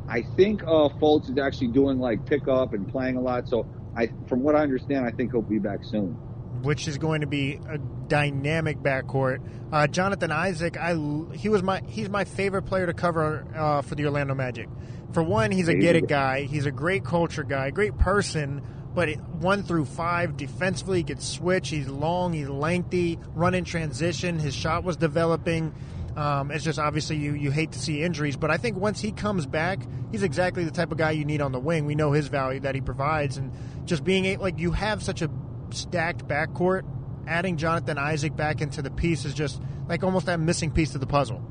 I 0.06 0.22
think, 0.36 0.62
uh, 0.62 0.90
Fultz 1.00 1.30
is 1.30 1.38
actually 1.38 1.68
doing 1.68 1.98
like 1.98 2.26
pickup 2.26 2.74
and 2.74 2.86
playing 2.86 3.16
a 3.16 3.20
lot. 3.22 3.48
So 3.48 3.66
I, 3.96 4.10
from 4.28 4.42
what 4.42 4.54
I 4.54 4.60
understand, 4.60 5.06
I 5.06 5.10
think 5.10 5.32
he'll 5.32 5.40
be 5.40 5.58
back 5.58 5.82
soon. 5.82 6.16
which 6.62 6.86
is 6.88 6.98
going 6.98 7.22
to 7.22 7.26
be 7.26 7.58
a 7.68 7.78
dynamic 7.78 8.78
backcourt. 8.78 9.40
Uh, 9.72 9.86
Jonathan 9.86 10.30
Isaac, 10.30 10.76
I 10.76 10.94
he 11.34 11.48
was 11.48 11.62
my 11.62 11.82
he's 11.86 12.08
my 12.08 12.24
favorite 12.24 12.62
player 12.62 12.86
to 12.86 12.94
cover 12.94 13.46
uh, 13.54 13.82
for 13.82 13.94
the 13.94 14.04
Orlando 14.04 14.34
Magic. 14.34 14.68
For 15.12 15.22
one, 15.22 15.50
he's 15.50 15.68
a 15.68 15.74
get 15.74 15.96
it 15.96 16.08
guy. 16.08 16.42
He's 16.42 16.66
a 16.66 16.70
great 16.70 17.04
culture 17.04 17.42
guy, 17.42 17.70
great 17.70 17.98
person. 17.98 18.62
But 18.94 19.08
it, 19.08 19.20
one 19.20 19.62
through 19.62 19.86
five 19.86 20.36
defensively, 20.36 20.98
he 20.98 21.04
could 21.04 21.22
switch. 21.22 21.70
He's 21.70 21.88
long, 21.88 22.32
he's 22.32 22.48
lengthy, 22.48 23.18
run 23.34 23.54
in 23.54 23.64
transition. 23.64 24.38
His 24.38 24.54
shot 24.54 24.84
was 24.84 24.96
developing. 24.96 25.74
Um, 26.16 26.50
it's 26.50 26.62
just 26.62 26.78
obviously 26.78 27.16
you, 27.16 27.32
you 27.32 27.50
hate 27.50 27.72
to 27.72 27.78
see 27.78 28.02
injuries, 28.02 28.36
but 28.36 28.50
I 28.50 28.58
think 28.58 28.76
once 28.76 29.00
he 29.00 29.12
comes 29.12 29.46
back, 29.46 29.80
he's 30.10 30.22
exactly 30.22 30.64
the 30.64 30.70
type 30.70 30.92
of 30.92 30.98
guy 30.98 31.12
you 31.12 31.24
need 31.24 31.40
on 31.40 31.52
the 31.52 31.58
wing. 31.58 31.86
We 31.86 31.94
know 31.94 32.12
his 32.12 32.28
value 32.28 32.60
that 32.60 32.74
he 32.74 32.82
provides, 32.82 33.38
and 33.38 33.50
just 33.86 34.04
being 34.04 34.38
like 34.38 34.58
you 34.58 34.72
have 34.72 35.02
such 35.02 35.22
a 35.22 35.30
stacked 35.70 36.28
backcourt, 36.28 36.82
adding 37.26 37.56
Jonathan 37.56 37.96
Isaac 37.96 38.36
back 38.36 38.60
into 38.60 38.82
the 38.82 38.90
piece 38.90 39.24
is 39.24 39.32
just 39.32 39.62
like 39.88 40.04
almost 40.04 40.26
that 40.26 40.38
missing 40.38 40.70
piece 40.70 40.92
to 40.92 40.98
the 40.98 41.06
puzzle. 41.06 41.42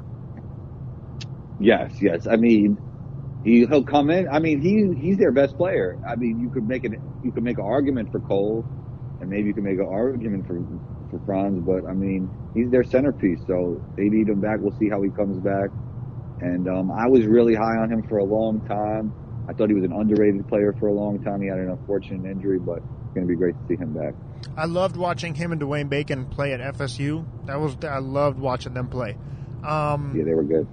Yes, 1.59 1.91
yes. 1.99 2.27
I 2.27 2.35
mean, 2.35 2.77
he 3.43 3.65
he'll 3.65 3.83
come 3.83 4.09
in. 4.09 4.27
I 4.29 4.39
mean, 4.39 4.61
he 4.61 4.93
he's 4.99 5.17
their 5.17 5.31
best 5.31 5.57
player. 5.57 5.97
I 6.07 6.15
mean, 6.15 6.39
you 6.39 6.49
could 6.49 6.67
make 6.67 6.83
it. 6.83 6.93
You 7.23 7.31
could 7.31 7.43
make 7.43 7.57
an 7.57 7.65
argument 7.65 8.11
for 8.11 8.19
Cole, 8.19 8.65
and 9.19 9.29
maybe 9.29 9.47
you 9.47 9.53
could 9.53 9.63
make 9.63 9.79
an 9.79 9.87
argument 9.87 10.47
for 10.47 10.59
for 11.09 11.23
Franz. 11.25 11.63
But 11.65 11.89
I 11.89 11.93
mean, 11.93 12.29
he's 12.53 12.69
their 12.69 12.83
centerpiece, 12.83 13.39
so 13.47 13.81
they 13.97 14.09
need 14.09 14.27
him 14.27 14.41
back. 14.41 14.59
We'll 14.59 14.77
see 14.77 14.89
how 14.89 15.01
he 15.01 15.09
comes 15.09 15.37
back. 15.39 15.69
And 16.41 16.67
um, 16.67 16.91
I 16.91 17.07
was 17.07 17.25
really 17.25 17.53
high 17.53 17.77
on 17.77 17.91
him 17.91 18.01
for 18.07 18.17
a 18.17 18.23
long 18.23 18.61
time. 18.67 19.13
I 19.47 19.53
thought 19.53 19.69
he 19.69 19.75
was 19.75 19.83
an 19.83 19.91
underrated 19.91 20.47
player 20.47 20.73
for 20.79 20.87
a 20.87 20.93
long 20.93 21.21
time. 21.23 21.41
He 21.41 21.47
had 21.47 21.59
an 21.59 21.69
unfortunate 21.69 22.29
injury, 22.29 22.57
but 22.57 22.77
it's 22.77 23.13
going 23.13 23.27
to 23.27 23.31
be 23.31 23.35
great 23.35 23.53
to 23.53 23.67
see 23.67 23.75
him 23.75 23.93
back. 23.93 24.13
I 24.57 24.65
loved 24.65 24.97
watching 24.97 25.35
him 25.35 25.51
and 25.51 25.61
Dwayne 25.61 25.89
Bacon 25.89 26.25
play 26.25 26.53
at 26.53 26.59
FSU. 26.75 27.25
That 27.45 27.59
was 27.59 27.77
I 27.83 27.99
loved 27.99 28.39
watching 28.39 28.73
them 28.73 28.87
play. 28.87 29.17
Um, 29.63 30.15
Yeah, 30.15 30.23
they 30.23 30.33
were 30.33 30.43
good. 30.43 30.67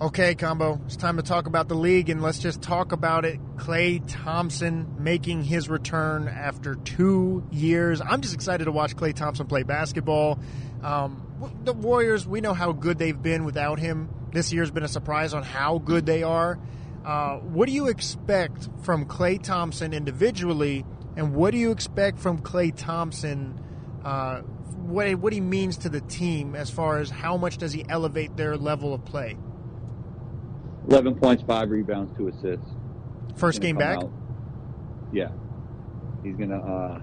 Okay, 0.00 0.36
combo. 0.36 0.80
It's 0.86 0.94
time 0.94 1.16
to 1.16 1.24
talk 1.24 1.48
about 1.48 1.66
the 1.66 1.74
league, 1.74 2.08
and 2.08 2.22
let's 2.22 2.38
just 2.38 2.62
talk 2.62 2.92
about 2.92 3.24
it. 3.24 3.40
Klay 3.56 4.00
Thompson 4.06 4.94
making 5.00 5.42
his 5.42 5.68
return 5.68 6.28
after 6.28 6.76
two 6.76 7.44
years. 7.50 8.00
I'm 8.00 8.20
just 8.20 8.32
excited 8.32 8.66
to 8.66 8.70
watch 8.70 8.94
Klay 8.94 9.12
Thompson 9.12 9.48
play 9.48 9.64
basketball. 9.64 10.38
Um, 10.84 11.50
the 11.64 11.72
Warriors, 11.72 12.28
we 12.28 12.40
know 12.40 12.54
how 12.54 12.70
good 12.70 12.98
they've 12.98 13.20
been 13.20 13.42
without 13.44 13.80
him. 13.80 14.08
This 14.32 14.52
year's 14.52 14.70
been 14.70 14.84
a 14.84 14.88
surprise 14.88 15.34
on 15.34 15.42
how 15.42 15.78
good 15.78 16.06
they 16.06 16.22
are. 16.22 16.60
Uh, 17.04 17.38
what 17.38 17.66
do 17.66 17.72
you 17.72 17.88
expect 17.88 18.68
from 18.82 19.04
Klay 19.04 19.42
Thompson 19.42 19.92
individually, 19.92 20.84
and 21.16 21.34
what 21.34 21.50
do 21.50 21.58
you 21.58 21.72
expect 21.72 22.20
from 22.20 22.38
Klay 22.38 22.72
Thompson? 22.72 23.60
Uh, 24.04 24.42
what 24.42 25.12
what 25.16 25.32
he 25.32 25.40
means 25.40 25.78
to 25.78 25.88
the 25.88 26.02
team 26.02 26.54
as 26.54 26.70
far 26.70 26.98
as 26.98 27.10
how 27.10 27.36
much 27.36 27.58
does 27.58 27.72
he 27.72 27.84
elevate 27.88 28.36
their 28.36 28.56
level 28.56 28.94
of 28.94 29.04
play? 29.04 29.36
11 30.88 31.16
points, 31.16 31.42
five 31.42 31.70
rebounds, 31.70 32.16
two 32.16 32.28
assists. 32.28 32.66
First 33.36 33.60
game 33.60 33.76
back. 33.76 33.98
out. 33.98 34.10
Yeah, 35.12 35.28
he's 36.22 36.34
gonna 36.36 36.58
uh, 36.58 37.00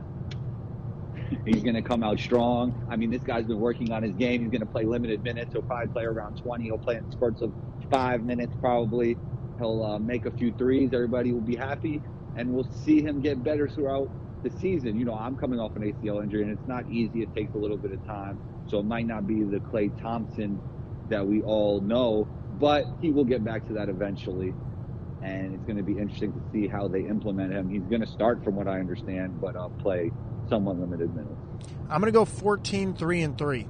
he's 1.46 1.64
gonna 1.64 1.82
come 1.82 2.04
out 2.04 2.20
strong. 2.20 2.88
I 2.90 2.96
mean, 2.96 3.12
this 3.12 3.22
guy's 3.22 3.46
been 3.46 3.60
working 3.60 3.92
on 3.92 4.04
his 4.04 4.14
game. 4.14 4.42
He's 4.42 4.52
gonna 4.52 4.66
play 4.66 4.86
limited 4.86 5.24
minutes. 5.24 5.54
He'll 5.54 5.62
probably 5.62 5.94
play 5.94 6.04
around 6.04 6.38
20. 6.38 6.64
He'll 6.64 6.78
play 6.78 6.98
in 6.98 7.12
spurts 7.12 7.42
of 7.42 7.54
five 7.92 8.24
minutes 8.24 8.54
probably. 8.60 9.18
He'll 9.60 9.84
uh, 9.84 10.00
make 10.00 10.26
a 10.26 10.32
few 10.32 10.52
threes. 10.54 10.90
Everybody 10.94 11.32
will 11.32 11.42
be 11.42 11.56
happy, 11.56 12.02
and 12.36 12.54
we'll 12.54 12.70
see 12.84 13.02
him 13.02 13.22
get 13.22 13.44
better 13.44 13.68
throughout 13.68 14.10
the 14.44 14.50
season. 14.60 14.98
You 14.98 15.06
know, 15.06 15.16
I'm 15.16 15.36
coming 15.36 15.60
off 15.60 15.76
an 15.76 15.84
ACL 15.84 16.24
injury, 16.24 16.42
and 16.42 16.52
it's 16.52 16.68
not 16.68 16.90
easy. 16.90 17.22
It 17.22 17.34
takes 17.36 17.54
a 17.54 17.58
little 17.58 17.78
bit 17.78 17.92
of 17.92 18.04
time, 18.06 18.40
so 18.68 18.80
it 18.80 18.86
might 18.86 19.06
not 19.06 19.28
be 19.28 19.44
the 19.44 19.60
Klay 19.60 19.90
Thompson 20.02 20.60
that 21.10 21.26
we 21.26 21.42
all 21.44 21.82
know, 21.82 22.28
but 22.60 22.86
he 23.02 23.12
will 23.12 23.26
get 23.26 23.44
back 23.44 23.66
to 23.68 23.74
that 23.74 23.90
eventually 23.90 24.54
and 25.26 25.56
it's 25.56 25.64
going 25.64 25.78
to 25.78 25.84
be 25.84 25.94
interesting 25.94 26.32
to 26.32 26.40
see 26.52 26.68
how 26.68 26.88
they 26.88 27.02
implement 27.02 27.52
him. 27.52 27.68
He's 27.68 27.82
going 27.84 28.02
to 28.02 28.08
start, 28.08 28.44
from 28.44 28.56
what 28.56 28.68
I 28.68 28.80
understand, 28.80 29.42
but 29.42 29.56
uh, 29.56 29.70
play 29.70 30.12
somewhat 30.50 30.80
limited 30.80 31.16
minutes. 31.16 31.34
I'm 31.90 32.00
going 32.00 32.12
to 32.14 32.18
go 32.18 32.26
14 32.26 32.94
3 32.94 33.22
and 33.22 33.38
3. 33.38 33.68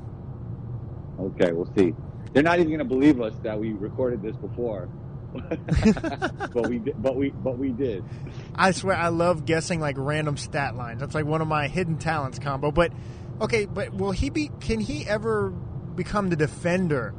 Okay, 1.20 1.54
we'll 1.54 1.72
see. 1.78 1.94
They're 2.34 2.44
not 2.44 2.60
even 2.60 2.70
going 2.70 2.80
to 2.80 2.86
believe 2.86 3.22
us 3.22 3.34
that 3.44 3.58
we 3.58 3.72
recorded 3.72 4.22
this 4.22 4.36
before, 4.36 4.90
but 5.34 6.68
we 6.68 6.80
did, 6.80 7.02
but 7.02 7.16
we 7.16 7.30
but 7.30 7.58
we 7.58 7.70
did. 7.70 8.04
I 8.54 8.72
swear 8.72 8.98
I 8.98 9.08
love 9.08 9.46
guessing 9.46 9.80
like 9.80 9.96
random 9.98 10.36
stat 10.36 10.76
lines. 10.76 11.00
That's 11.00 11.16
like 11.16 11.26
one 11.26 11.42
of 11.42 11.48
my 11.48 11.70
hidden 11.70 11.98
talents 11.98 12.38
combo. 12.40 12.72
But 12.72 12.92
okay, 13.40 13.66
but 13.66 13.94
will 13.94 14.12
he 14.12 14.30
be 14.30 14.52
can 14.60 14.82
he 14.82 15.08
ever 15.08 15.50
become 15.50 16.30
the 16.30 16.36
defender 16.36 17.14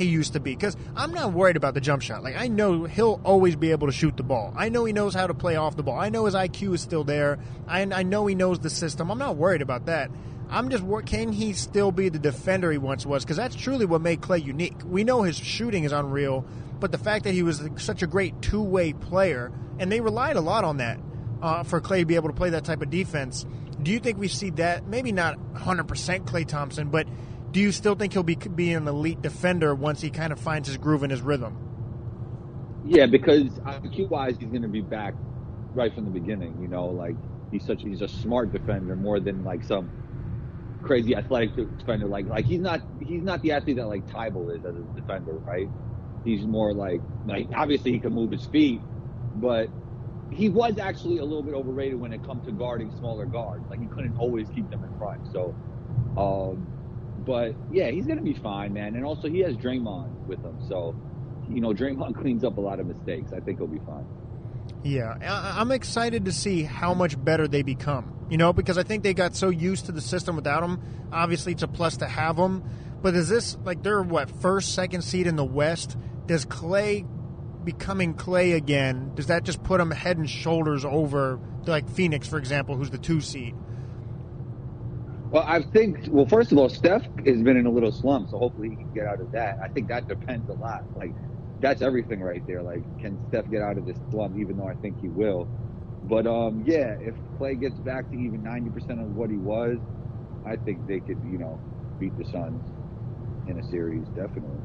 he 0.00 0.06
used 0.06 0.32
to 0.32 0.40
be? 0.40 0.56
Cuz 0.56 0.76
I'm 0.96 1.12
not 1.12 1.32
worried 1.32 1.56
about 1.56 1.74
the 1.74 1.80
jump 1.80 2.02
shot. 2.02 2.22
Like 2.22 2.36
I 2.36 2.48
know 2.48 2.84
he'll 2.84 3.20
always 3.24 3.56
be 3.56 3.70
able 3.70 3.86
to 3.86 3.92
shoot 3.92 4.16
the 4.16 4.22
ball. 4.22 4.52
I 4.56 4.68
know 4.68 4.84
he 4.84 4.92
knows 4.92 5.14
how 5.14 5.26
to 5.26 5.34
play 5.34 5.56
off 5.56 5.76
the 5.76 5.82
ball. 5.82 5.98
I 5.98 6.08
know 6.08 6.24
his 6.24 6.34
IQ 6.34 6.74
is 6.74 6.80
still 6.80 7.04
there. 7.04 7.38
I 7.68 7.82
I 7.82 8.02
know 8.02 8.26
he 8.26 8.34
knows 8.34 8.58
the 8.58 8.70
system. 8.70 9.10
I'm 9.10 9.18
not 9.18 9.36
worried 9.36 9.62
about 9.62 9.86
that. 9.86 10.10
I'm 10.50 10.68
just 10.68 10.82
what 10.82 11.06
can 11.06 11.32
he 11.32 11.52
still 11.52 11.92
be 11.92 12.08
the 12.08 12.18
defender 12.18 12.72
he 12.72 12.78
once 12.78 13.06
was? 13.06 13.24
Because 13.24 13.36
that's 13.36 13.54
truly 13.54 13.86
what 13.86 14.00
made 14.00 14.20
Klay 14.20 14.44
unique. 14.44 14.76
We 14.84 15.04
know 15.04 15.22
his 15.22 15.36
shooting 15.36 15.84
is 15.84 15.92
unreal, 15.92 16.44
but 16.80 16.90
the 16.90 16.98
fact 16.98 17.24
that 17.24 17.34
he 17.34 17.42
was 17.42 17.62
such 17.76 18.02
a 18.02 18.06
great 18.06 18.40
two 18.42 18.62
way 18.62 18.92
player, 18.92 19.52
and 19.78 19.92
they 19.92 20.00
relied 20.00 20.36
a 20.36 20.40
lot 20.40 20.64
on 20.64 20.78
that 20.78 20.98
uh, 21.42 21.62
for 21.62 21.80
Klay 21.80 22.00
to 22.00 22.06
be 22.06 22.16
able 22.16 22.28
to 22.28 22.34
play 22.34 22.50
that 22.50 22.64
type 22.64 22.82
of 22.82 22.90
defense. 22.90 23.46
Do 23.82 23.92
you 23.92 24.00
think 24.00 24.18
we 24.18 24.28
see 24.28 24.50
that? 24.50 24.86
Maybe 24.86 25.12
not 25.12 25.38
100% 25.54 26.24
Klay 26.24 26.46
Thompson, 26.46 26.88
but 26.88 27.06
do 27.52 27.60
you 27.60 27.72
still 27.72 27.94
think 27.94 28.12
he'll 28.12 28.22
be 28.22 28.36
be 28.36 28.72
an 28.72 28.86
elite 28.86 29.22
defender 29.22 29.74
once 29.74 30.00
he 30.00 30.10
kind 30.10 30.32
of 30.32 30.40
finds 30.40 30.68
his 30.68 30.76
groove 30.76 31.02
and 31.02 31.10
his 31.10 31.20
rhythm? 31.20 31.56
Yeah, 32.84 33.06
because 33.06 33.44
IQ 33.60 34.08
wise, 34.08 34.36
he's 34.38 34.48
going 34.48 34.62
to 34.62 34.68
be 34.68 34.80
back 34.80 35.14
right 35.74 35.94
from 35.94 36.04
the 36.04 36.10
beginning. 36.10 36.58
You 36.60 36.68
know, 36.68 36.86
like 36.86 37.16
he's 37.50 37.64
such 37.64 37.82
he's 37.82 38.02
a 38.02 38.08
smart 38.08 38.52
defender 38.52 38.96
more 38.96 39.20
than 39.20 39.44
like 39.44 39.64
some 39.64 39.90
crazy 40.82 41.14
athletic 41.14 41.54
defender. 41.78 42.06
Like 42.06 42.26
like 42.26 42.44
he's 42.44 42.60
not 42.60 42.80
he's 43.00 43.22
not 43.22 43.42
the 43.42 43.52
athlete 43.52 43.76
that 43.76 43.86
like 43.86 44.06
Thybulle 44.08 44.56
is 44.56 44.64
as 44.64 44.74
a 44.76 45.00
defender, 45.00 45.32
right? 45.32 45.68
He's 46.24 46.44
more 46.44 46.72
like 46.72 47.00
like 47.26 47.48
obviously 47.54 47.92
he 47.92 47.98
can 47.98 48.12
move 48.12 48.30
his 48.30 48.46
feet, 48.46 48.80
but 49.36 49.68
he 50.30 50.48
was 50.48 50.78
actually 50.78 51.18
a 51.18 51.24
little 51.24 51.42
bit 51.42 51.54
overrated 51.54 51.98
when 51.98 52.12
it 52.12 52.24
comes 52.24 52.44
to 52.46 52.52
guarding 52.52 52.90
smaller 52.98 53.26
guards. 53.26 53.68
Like 53.68 53.80
he 53.80 53.86
couldn't 53.86 54.16
always 54.16 54.48
keep 54.50 54.70
them 54.70 54.84
in 54.84 54.96
front. 54.98 55.26
So, 55.32 55.54
um, 56.16 56.66
but 57.24 57.54
yeah, 57.70 57.90
he's 57.90 58.06
gonna 58.06 58.22
be 58.22 58.34
fine, 58.34 58.72
man. 58.72 58.94
And 58.94 59.04
also 59.04 59.28
he 59.28 59.40
has 59.40 59.56
Draymond 59.56 60.26
with 60.26 60.42
him, 60.42 60.58
so 60.68 60.94
you 61.48 61.60
know 61.60 61.72
Draymond 61.72 62.14
cleans 62.20 62.44
up 62.44 62.58
a 62.58 62.60
lot 62.60 62.80
of 62.80 62.86
mistakes. 62.86 63.32
I 63.32 63.40
think 63.40 63.58
he'll 63.58 63.66
be 63.66 63.80
fine. 63.80 64.06
Yeah, 64.82 65.14
I'm 65.22 65.72
excited 65.72 66.24
to 66.24 66.32
see 66.32 66.62
how 66.62 66.94
much 66.94 67.22
better 67.22 67.46
they 67.46 67.62
become. 67.62 68.16
You 68.30 68.38
know, 68.38 68.52
because 68.52 68.78
I 68.78 68.82
think 68.82 69.02
they 69.02 69.12
got 69.12 69.34
so 69.34 69.50
used 69.50 69.86
to 69.86 69.92
the 69.92 70.00
system 70.00 70.36
without 70.36 70.62
him. 70.62 70.80
Obviously, 71.12 71.52
it's 71.52 71.62
a 71.62 71.68
plus 71.68 71.96
to 71.98 72.06
have 72.06 72.36
him. 72.36 72.62
But 73.02 73.14
is 73.14 73.28
this 73.28 73.56
like 73.64 73.82
they're 73.82 74.02
what 74.02 74.30
first, 74.30 74.74
second 74.74 75.02
seed 75.02 75.26
in 75.26 75.36
the 75.36 75.44
West? 75.44 75.96
Does 76.26 76.46
Klay 76.46 77.06
becoming 77.64 78.14
Klay 78.14 78.54
again? 78.54 79.12
Does 79.14 79.26
that 79.26 79.44
just 79.44 79.62
put 79.62 79.80
him 79.80 79.90
head 79.90 80.16
and 80.16 80.28
shoulders 80.28 80.84
over 80.84 81.40
like 81.66 81.88
Phoenix, 81.90 82.28
for 82.28 82.38
example, 82.38 82.76
who's 82.76 82.90
the 82.90 82.98
two 82.98 83.20
seed? 83.20 83.54
Well, 85.30 85.44
I 85.46 85.62
think. 85.62 86.08
Well, 86.08 86.26
first 86.26 86.50
of 86.52 86.58
all, 86.58 86.68
Steph 86.68 87.02
has 87.24 87.42
been 87.42 87.56
in 87.56 87.66
a 87.66 87.70
little 87.70 87.92
slump, 87.92 88.30
so 88.30 88.38
hopefully 88.38 88.70
he 88.70 88.76
can 88.76 88.92
get 88.92 89.06
out 89.06 89.20
of 89.20 89.32
that. 89.32 89.58
I 89.62 89.68
think 89.68 89.88
that 89.88 90.08
depends 90.08 90.48
a 90.48 90.54
lot. 90.54 90.84
Like 90.96 91.12
that's 91.60 91.82
everything 91.82 92.20
right 92.20 92.44
there. 92.46 92.62
Like, 92.62 92.82
can 93.00 93.18
Steph 93.28 93.50
get 93.50 93.62
out 93.62 93.78
of 93.78 93.86
this 93.86 93.96
slump? 94.10 94.36
Even 94.38 94.56
though 94.56 94.68
I 94.68 94.74
think 94.74 95.00
he 95.00 95.08
will. 95.08 95.48
But 96.02 96.26
um, 96.26 96.64
yeah, 96.66 96.96
if 97.00 97.14
Klay 97.38 97.60
gets 97.60 97.76
back 97.76 98.10
to 98.10 98.16
even 98.16 98.42
ninety 98.42 98.70
percent 98.70 99.00
of 99.00 99.14
what 99.14 99.30
he 99.30 99.36
was, 99.36 99.78
I 100.44 100.56
think 100.56 100.86
they 100.86 100.98
could, 101.00 101.18
you 101.30 101.38
know, 101.38 101.60
beat 102.00 102.16
the 102.18 102.24
Suns 102.24 102.62
in 103.48 103.58
a 103.58 103.62
series, 103.70 104.06
definitely. 104.08 104.58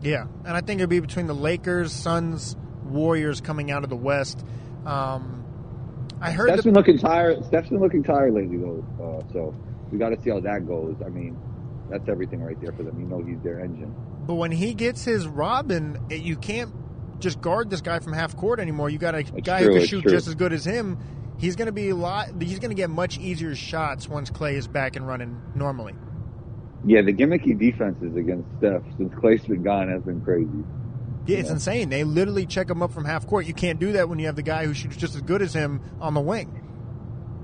Yeah, 0.00 0.26
and 0.44 0.56
I 0.56 0.60
think 0.62 0.80
it'd 0.80 0.90
be 0.90 1.00
between 1.00 1.26
the 1.26 1.34
Lakers, 1.34 1.92
Suns, 1.92 2.56
Warriors 2.84 3.40
coming 3.40 3.70
out 3.70 3.84
of 3.84 3.90
the 3.90 3.96
West. 3.96 4.44
Um, 4.86 5.44
I 6.20 6.30
heard 6.32 6.48
Steph's 6.48 6.62
the- 6.62 6.68
been 6.70 6.74
looking 6.74 6.98
tired. 6.98 7.44
Steph's 7.44 7.68
been 7.68 7.80
looking 7.80 8.02
tired 8.02 8.32
lately, 8.32 8.56
though. 8.56 8.84
Uh, 9.00 9.32
so 9.32 9.54
we 9.90 9.98
got 9.98 10.10
to 10.10 10.22
see 10.22 10.30
how 10.30 10.40
that 10.40 10.66
goes. 10.66 10.96
I 11.04 11.08
mean, 11.08 11.36
that's 11.90 12.08
everything 12.08 12.42
right 12.42 12.60
there 12.60 12.72
for 12.72 12.82
them. 12.82 13.00
You 13.00 13.06
know, 13.06 13.22
he's 13.22 13.40
their 13.42 13.60
engine. 13.60 13.94
But 14.26 14.34
when 14.34 14.52
he 14.52 14.74
gets 14.74 15.04
his 15.04 15.26
Robin, 15.26 15.98
you 16.10 16.36
can't 16.36 16.72
just 17.20 17.40
guard 17.40 17.70
this 17.70 17.80
guy 17.80 17.98
from 18.00 18.12
half 18.12 18.36
court 18.36 18.60
anymore. 18.60 18.90
You 18.90 18.98
got 18.98 19.14
a 19.14 19.18
it's 19.18 19.30
guy 19.30 19.62
true, 19.62 19.72
who 19.72 19.78
can 19.78 19.88
shoot 19.88 20.02
true. 20.02 20.12
just 20.12 20.28
as 20.28 20.34
good 20.34 20.52
as 20.52 20.64
him. 20.64 20.98
He's 21.38 21.56
going 21.56 21.66
to 21.66 21.72
be 21.72 21.90
a 21.90 21.96
lot. 21.96 22.42
He's 22.42 22.58
going 22.58 22.70
to 22.70 22.76
get 22.76 22.90
much 22.90 23.18
easier 23.18 23.54
shots 23.54 24.08
once 24.08 24.30
Klay 24.30 24.54
is 24.54 24.66
back 24.66 24.96
and 24.96 25.06
running 25.06 25.40
normally. 25.54 25.94
Yeah, 26.84 27.02
the 27.02 27.12
gimmicky 27.12 27.58
defenses 27.58 28.16
against 28.16 28.48
Steph 28.58 28.82
since 28.96 29.12
Klay's 29.14 29.44
been 29.44 29.62
gone 29.62 29.88
has 29.88 30.02
been 30.02 30.20
crazy. 30.20 30.48
Yeah, 31.26 31.38
it's 31.38 31.48
yeah. 31.48 31.54
insane. 31.54 31.88
They 31.90 32.04
literally 32.04 32.46
check 32.46 32.70
him 32.70 32.82
up 32.82 32.92
from 32.92 33.04
half 33.04 33.26
court. 33.26 33.46
You 33.46 33.54
can't 33.54 33.78
do 33.78 33.92
that 33.92 34.08
when 34.08 34.18
you 34.18 34.26
have 34.26 34.36
the 34.36 34.42
guy 34.42 34.66
who 34.66 34.74
shoots 34.74 34.96
just 34.96 35.14
as 35.14 35.22
good 35.22 35.42
as 35.42 35.52
him 35.52 35.80
on 36.00 36.14
the 36.14 36.20
wing. 36.20 36.67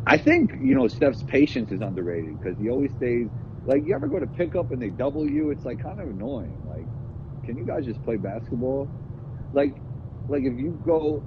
I 0.07 0.19
think 0.19 0.53
you 0.61 0.75
know 0.77 0.89
Steph's 0.89 1.23
patience 1.25 1.73
is 1.73 1.81
underrated 1.83 2.41
because 2.41 2.59
he 2.59 2.71
always 2.71 2.93
stays 2.95 3.31
like 3.65 3.83
you 3.87 3.95
ever 3.97 4.09
go 4.09 4.21
to 4.21 4.29
pick 4.29 4.57
up 4.57 4.73
and 4.73 4.83
they 4.83 4.91
double 4.91 5.29
you, 5.29 5.51
it's 5.51 5.65
like 5.65 5.81
kind 5.81 6.01
of 6.01 6.09
annoying. 6.11 6.63
Like, 6.65 6.89
can 7.45 7.57
you 7.57 7.67
guys 7.67 7.87
just 7.87 8.03
play 8.03 8.17
basketball? 8.19 8.93
Like, 9.53 9.83
like 10.29 10.43
if 10.45 10.55
you 10.59 10.81
go, 10.85 11.27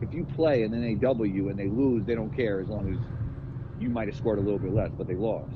if 0.00 0.12
you 0.14 0.26
play 0.26 0.64
and 0.64 0.74
then 0.74 0.82
they 0.82 0.94
double 0.96 1.26
you 1.26 1.50
and 1.50 1.58
they 1.58 1.68
lose, 1.68 2.06
they 2.06 2.14
don't 2.16 2.34
care 2.34 2.60
as 2.60 2.68
long 2.68 2.92
as 2.92 3.00
you 3.76 3.90
might 3.90 4.08
have 4.08 4.16
scored 4.16 4.38
a 4.38 4.42
little 4.42 4.60
bit 4.60 4.72
less, 4.72 4.92
but 4.98 5.06
they 5.08 5.16
lost. 5.16 5.54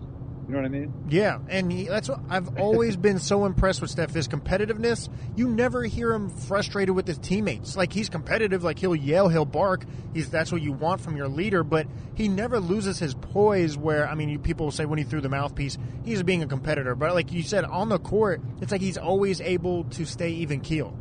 You 0.53 0.59
know 0.59 0.65
what 0.65 0.77
I 0.77 0.81
mean? 0.81 0.93
Yeah, 1.09 1.39
and 1.49 1.73
he, 1.73 1.85
that's 1.85 2.11
what 2.11 2.21
I've 2.29 2.59
always 2.61 2.95
been 2.99 3.19
so 3.19 3.47
impressed 3.47 3.81
with 3.81 3.89
Steph 3.91 4.13
his 4.13 4.29
competitiveness. 4.29 5.09
You 5.35 5.49
never 5.49 5.83
hear 5.85 6.13
him 6.13 6.29
frustrated 6.29 6.95
with 6.95 7.07
his 7.07 7.17
teammates. 7.17 7.75
Like 7.75 7.91
he's 7.91 8.11
competitive, 8.11 8.63
like 8.63 8.79
he'll 8.79 8.95
yell, 8.95 9.31
he'll 9.31 9.47
bark. 9.47 9.87
He's 10.13 10.29
that's 10.29 10.53
what 10.53 10.61
you 10.61 10.73
want 10.73 11.01
from 11.01 11.17
your 11.17 11.27
leader, 11.27 11.65
but 11.65 11.87
he 12.15 12.29
never 12.29 12.61
loses 12.61 12.99
his 12.99 13.15
poise. 13.15 13.79
Where 13.79 14.07
I 14.07 14.15
mean, 14.15 14.29
you, 14.29 14.39
people 14.39 14.71
say 14.71 14.85
when 14.85 14.99
he 14.99 15.05
threw 15.05 15.23
the 15.23 15.31
mouthpiece, 15.31 15.79
he's 16.05 16.23
being 16.23 16.43
a 16.43 16.47
competitor, 16.47 16.95
but 16.95 17.15
like 17.15 17.33
you 17.33 17.43
said 17.43 17.65
on 17.65 17.89
the 17.89 17.99
court, 17.99 18.43
it's 18.61 18.73
like 18.73 18.83
he's 18.83 18.99
always 18.99 19.41
able 19.41 19.85
to 19.85 20.05
stay 20.05 20.33
even 20.33 20.61
keel. 20.61 20.95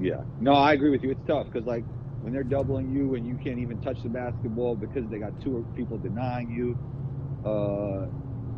Yeah, 0.00 0.22
no, 0.40 0.52
I 0.52 0.72
agree 0.72 0.90
with 0.90 1.04
you. 1.04 1.12
It's 1.12 1.26
tough 1.28 1.46
because 1.46 1.64
like 1.64 1.84
when 2.22 2.32
they're 2.32 2.42
doubling 2.42 2.92
you 2.92 3.14
and 3.14 3.24
you 3.24 3.36
can't 3.36 3.60
even 3.60 3.80
touch 3.82 4.02
the 4.02 4.08
basketball 4.08 4.74
because 4.74 5.08
they 5.10 5.18
got 5.18 5.40
two 5.40 5.64
people 5.76 5.96
denying 5.96 6.50
you 6.50 6.76
uh, 7.46 8.06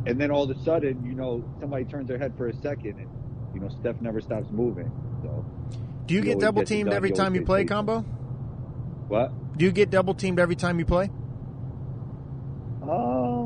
and 0.05 0.19
then 0.19 0.31
all 0.31 0.49
of 0.49 0.57
a 0.57 0.63
sudden, 0.63 1.05
you 1.05 1.13
know, 1.13 1.43
somebody 1.59 1.85
turns 1.85 2.07
their 2.07 2.17
head 2.17 2.33
for 2.37 2.47
a 2.47 2.53
second, 2.61 2.97
and 2.97 3.09
you 3.53 3.59
know, 3.59 3.69
Steph 3.79 4.01
never 4.01 4.19
stops 4.21 4.47
moving. 4.51 4.91
So, 5.21 5.45
do 6.07 6.15
you 6.15 6.21
get 6.21 6.39
double 6.39 6.63
teamed 6.63 6.91
every 6.91 7.11
time 7.11 7.35
you 7.35 7.45
play 7.45 7.65
combo? 7.65 7.99
What? 9.07 9.57
Do 9.57 9.65
you 9.65 9.71
get 9.71 9.89
double 9.89 10.13
teamed 10.13 10.39
every 10.39 10.55
time 10.55 10.79
you 10.79 10.85
play? 10.85 11.09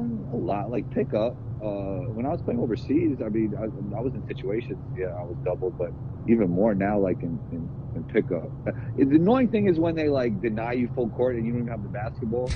Um, 0.04 0.30
a 0.34 0.38
lot, 0.38 0.70
like 0.72 0.90
pickup. 0.92 1.36
Uh, 1.62 2.12
when 2.12 2.26
I 2.26 2.30
was 2.30 2.42
playing 2.42 2.60
overseas, 2.60 3.18
I 3.24 3.30
mean, 3.30 3.56
I, 3.58 3.64
I 3.98 4.02
was 4.02 4.14
in 4.14 4.28
situations, 4.28 4.78
yeah, 4.98 5.08
I 5.08 5.24
was 5.24 5.38
doubled, 5.46 5.78
but 5.78 5.92
even 6.28 6.50
more 6.50 6.76
now, 6.76 7.00
like 7.00 7.22
in, 7.22 7.40
in 7.52 7.70
and 7.96 8.08
pick 8.10 8.26
up. 8.32 8.50
Uh, 8.68 8.72
the 8.98 9.16
annoying 9.16 9.50
thing 9.50 9.68
is 9.68 9.80
when 9.80 9.96
they 9.96 10.10
like 10.10 10.42
deny 10.42 10.74
you 10.74 10.90
full 10.96 11.10
court 11.10 11.36
and 11.36 11.46
you 11.46 11.54
don't 11.54 11.62
even 11.62 11.72
have 11.72 11.84
the 11.84 11.90
basketball. 11.90 12.50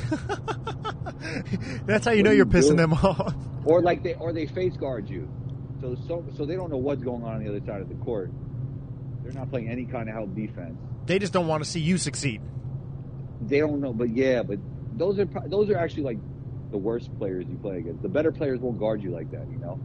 That's 1.85 2.05
how 2.05 2.11
you 2.11 2.19
what 2.19 2.25
know 2.25 2.31
you 2.31 2.41
are 2.43 2.45
pissing 2.45 2.77
them 2.77 2.93
off. 2.93 3.33
Or 3.65 3.81
like 3.81 4.01
they 4.01 4.13
or 4.13 4.31
they 4.31 4.45
face 4.45 4.77
guard 4.77 5.09
you, 5.09 5.27
so 5.81 5.97
so 6.07 6.23
so 6.37 6.45
they 6.45 6.55
don't 6.55 6.71
know 6.71 6.77
what's 6.77 7.03
going 7.03 7.21
on 7.21 7.35
on 7.35 7.43
the 7.43 7.49
other 7.49 7.59
side 7.65 7.81
of 7.81 7.89
the 7.89 7.95
court. 7.95 8.31
They're 9.21 9.33
not 9.33 9.49
playing 9.49 9.67
any 9.69 9.83
kind 9.83 10.07
of 10.07 10.15
help 10.15 10.33
defense. 10.33 10.77
They 11.05 11.19
just 11.19 11.33
don't 11.33 11.47
want 11.47 11.65
to 11.65 11.69
see 11.69 11.81
you 11.81 11.97
succeed. 11.97 12.41
They 13.41 13.59
don't 13.59 13.81
know, 13.81 13.91
but 13.91 14.15
yeah, 14.15 14.43
but 14.43 14.59
those 14.93 15.19
are 15.19 15.27
those 15.49 15.69
are 15.69 15.77
actually 15.77 16.03
like 16.03 16.17
the 16.71 16.77
worst 16.77 17.15
players 17.17 17.45
you 17.49 17.57
play 17.57 17.77
against. 17.77 18.01
The 18.01 18.09
better 18.09 18.31
players 18.31 18.59
won't 18.59 18.79
guard 18.79 19.01
you 19.01 19.11
like 19.11 19.31
that, 19.31 19.47
you 19.51 19.57
know, 19.57 19.79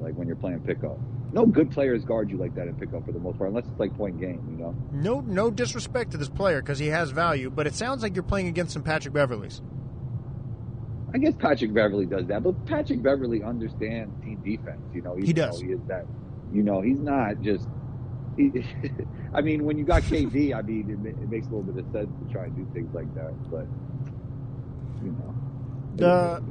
like 0.00 0.14
when 0.14 0.26
you're 0.26 0.36
playing 0.36 0.60
pickup 0.60 0.98
no 1.32 1.46
good 1.46 1.70
players 1.70 2.04
guard 2.04 2.30
you 2.30 2.36
like 2.36 2.54
that 2.54 2.68
in 2.68 2.74
pickup 2.74 3.04
for 3.04 3.12
the 3.12 3.18
most 3.18 3.38
part, 3.38 3.50
unless 3.50 3.66
it's 3.66 3.78
like 3.78 3.94
point 3.96 4.18
game, 4.18 4.42
you 4.50 4.56
know. 4.56 4.74
No, 4.92 5.20
no 5.20 5.50
disrespect 5.50 6.12
to 6.12 6.16
this 6.16 6.28
player 6.28 6.60
because 6.60 6.78
he 6.78 6.86
has 6.88 7.10
value, 7.10 7.50
but 7.50 7.66
it 7.66 7.74
sounds 7.74 8.02
like 8.02 8.14
you're 8.14 8.22
playing 8.22 8.48
against 8.48 8.72
some 8.72 8.82
Patrick 8.82 9.14
Beverleys. 9.14 9.60
I 11.12 11.18
guess 11.18 11.34
Patrick 11.38 11.72
Beverley 11.72 12.06
does 12.06 12.26
that, 12.26 12.42
but 12.42 12.66
Patrick 12.66 13.02
Beverley 13.02 13.42
understands 13.42 14.12
team 14.22 14.40
defense. 14.44 14.82
You 14.94 15.02
know, 15.02 15.16
he 15.16 15.32
does. 15.32 15.60
He 15.60 15.68
is 15.68 15.80
that. 15.88 16.06
You 16.52 16.62
know, 16.62 16.80
he's 16.80 17.00
not 17.00 17.40
just. 17.42 17.66
He, 18.36 18.52
I 19.34 19.40
mean, 19.40 19.64
when 19.64 19.78
you 19.78 19.84
got 19.84 20.02
KD, 20.02 20.54
I 20.54 20.62
mean, 20.62 20.90
it, 20.90 21.22
it, 21.22 21.30
makes 21.30 21.46
a 21.46 21.50
little 21.50 21.62
bit 21.62 21.84
of 21.84 21.92
sense 21.92 22.08
to 22.08 22.32
try 22.32 22.44
and 22.44 22.56
do 22.56 22.66
things 22.72 22.94
like 22.94 23.12
that, 23.14 23.32
but 23.50 23.66
you 25.02 25.12
know. 25.12 25.34
The 25.98 26.42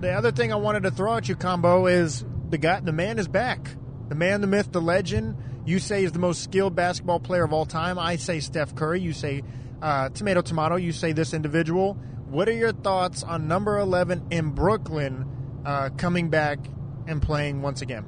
the 0.00 0.12
other 0.12 0.32
thing 0.32 0.52
I 0.52 0.56
wanted 0.56 0.82
to 0.82 0.90
throw 0.90 1.16
at 1.16 1.28
you, 1.28 1.36
combo, 1.36 1.86
is 1.86 2.24
the 2.50 2.58
guy, 2.58 2.80
the 2.80 2.92
man 2.92 3.18
is 3.18 3.28
back 3.28 3.76
the 4.08 4.14
man, 4.14 4.40
the 4.40 4.46
myth, 4.46 4.70
the 4.72 4.80
legend. 4.80 5.36
You 5.64 5.78
say 5.78 6.04
is 6.04 6.12
the 6.12 6.18
most 6.18 6.42
skilled 6.42 6.74
basketball 6.74 7.20
player 7.20 7.44
of 7.44 7.52
all 7.52 7.66
time. 7.66 7.98
I 7.98 8.16
say 8.16 8.40
Steph 8.40 8.74
Curry. 8.74 9.00
You 9.00 9.12
say 9.12 9.42
uh, 9.80 10.10
tomato, 10.10 10.42
tomato. 10.42 10.76
You 10.76 10.92
say 10.92 11.12
this 11.12 11.32
individual. 11.32 11.94
What 12.28 12.48
are 12.48 12.52
your 12.52 12.72
thoughts 12.72 13.22
on 13.22 13.48
number 13.48 13.78
11 13.78 14.26
in 14.30 14.50
Brooklyn 14.50 15.62
uh, 15.64 15.90
coming 15.96 16.28
back 16.28 16.58
and 17.06 17.22
playing 17.22 17.62
once 17.62 17.80
again? 17.80 18.04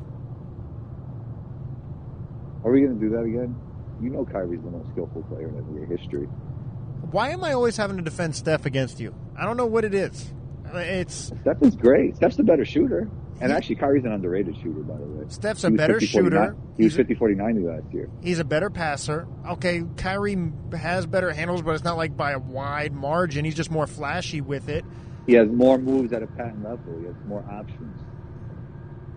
Are 2.64 2.72
we 2.72 2.82
going 2.82 2.98
to 2.98 3.00
do 3.00 3.10
that 3.10 3.22
again? 3.22 3.56
You 4.02 4.10
know 4.10 4.26
Kyrie's 4.26 4.60
the 4.62 4.70
most 4.70 4.90
skillful 4.90 5.22
player 5.24 5.48
in 5.48 5.54
NBA 5.54 5.98
history. 5.98 6.26
Why 7.10 7.30
am 7.30 7.44
I 7.44 7.52
always 7.52 7.76
having 7.76 7.96
to 7.96 8.02
defend 8.02 8.34
Steph 8.34 8.66
against 8.66 9.00
you? 9.00 9.14
I 9.38 9.46
don't 9.46 9.56
know 9.56 9.66
what 9.66 9.84
it 9.84 9.94
is. 9.94 10.32
It's 10.74 11.32
Steph 11.42 11.62
is 11.62 11.76
great. 11.76 12.16
Steph's 12.16 12.36
the 12.36 12.42
better 12.44 12.64
shooter. 12.64 13.08
And 13.38 13.52
actually, 13.52 13.74
Kyrie's 13.76 14.04
an 14.06 14.12
underrated 14.12 14.56
shooter, 14.62 14.80
by 14.80 14.96
the 14.96 15.04
way. 15.04 15.24
Steph's 15.28 15.62
a 15.64 15.70
better 15.70 16.00
50, 16.00 16.06
shooter. 16.06 16.56
He 16.78 16.84
was 16.84 16.94
50 16.96 17.14
49 17.14 17.64
last 17.66 17.92
year. 17.92 18.08
He's 18.22 18.38
a 18.38 18.44
better 18.44 18.70
passer. 18.70 19.28
Okay, 19.46 19.82
Kyrie 19.98 20.38
has 20.72 21.04
better 21.04 21.30
handles, 21.32 21.60
but 21.60 21.74
it's 21.74 21.84
not 21.84 21.98
like 21.98 22.16
by 22.16 22.30
a 22.32 22.38
wide 22.38 22.94
margin. 22.94 23.44
He's 23.44 23.54
just 23.54 23.70
more 23.70 23.86
flashy 23.86 24.40
with 24.40 24.70
it. 24.70 24.86
He 25.26 25.34
has 25.34 25.48
more 25.50 25.76
moves 25.76 26.14
at 26.14 26.22
a 26.22 26.26
patent 26.26 26.64
level. 26.64 26.98
He 26.98 27.04
has 27.06 27.14
more 27.26 27.44
options. 27.50 28.00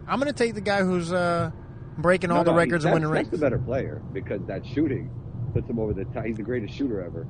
I'm 0.06 0.20
going 0.20 0.32
to 0.32 0.38
take 0.38 0.54
the 0.54 0.62
guy 0.62 0.84
who's 0.84 1.14
uh, 1.14 1.52
breaking 1.98 2.30
all 2.32 2.40
No, 2.40 2.44
the 2.46 2.52
no, 2.52 2.58
records 2.58 2.84
and 2.84 2.94
winning 2.96 3.10
that's 3.12 3.30
rings. 3.30 3.32
the 3.32 3.38
better 3.38 3.60
player 3.60 4.02
because 4.12 4.42
that 4.48 4.66
shooting 4.66 5.10
puts 5.54 5.70
him 5.70 5.80
over 5.80 5.94
the 5.94 6.04
top. 6.06 6.26
He's 6.26 6.36
the 6.38 6.44
greatest 6.44 6.74
shooter 6.74 7.02
ever. 7.02 7.26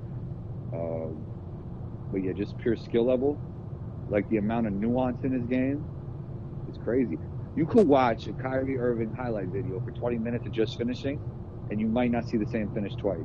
Um, 0.74 1.24
but 2.12 2.24
yeah, 2.24 2.32
just 2.34 2.58
pure 2.58 2.76
skill 2.78 3.06
level, 3.06 3.40
like 4.10 4.30
the 4.30 4.38
amount 4.38 4.68
of 4.68 4.74
nuance 4.74 5.24
in 5.24 5.32
his 5.32 5.44
game, 5.44 5.84
is 6.70 6.78
crazy. 6.84 7.18
You 7.56 7.66
could 7.66 7.88
watch 7.88 8.28
a 8.28 8.34
Kyrie 8.34 8.78
Irving 8.78 9.14
highlight 9.14 9.48
video 9.48 9.80
for 9.82 9.92
20 9.92 10.18
minutes 10.18 10.46
of 10.46 10.52
just 10.52 10.78
finishing, 10.78 11.20
and 11.70 11.80
you 11.80 11.88
might 11.88 12.12
not 12.12 12.28
see 12.28 12.38
the 12.38 12.46
same 12.48 12.72
finish 12.74 12.94
twice. 12.96 13.20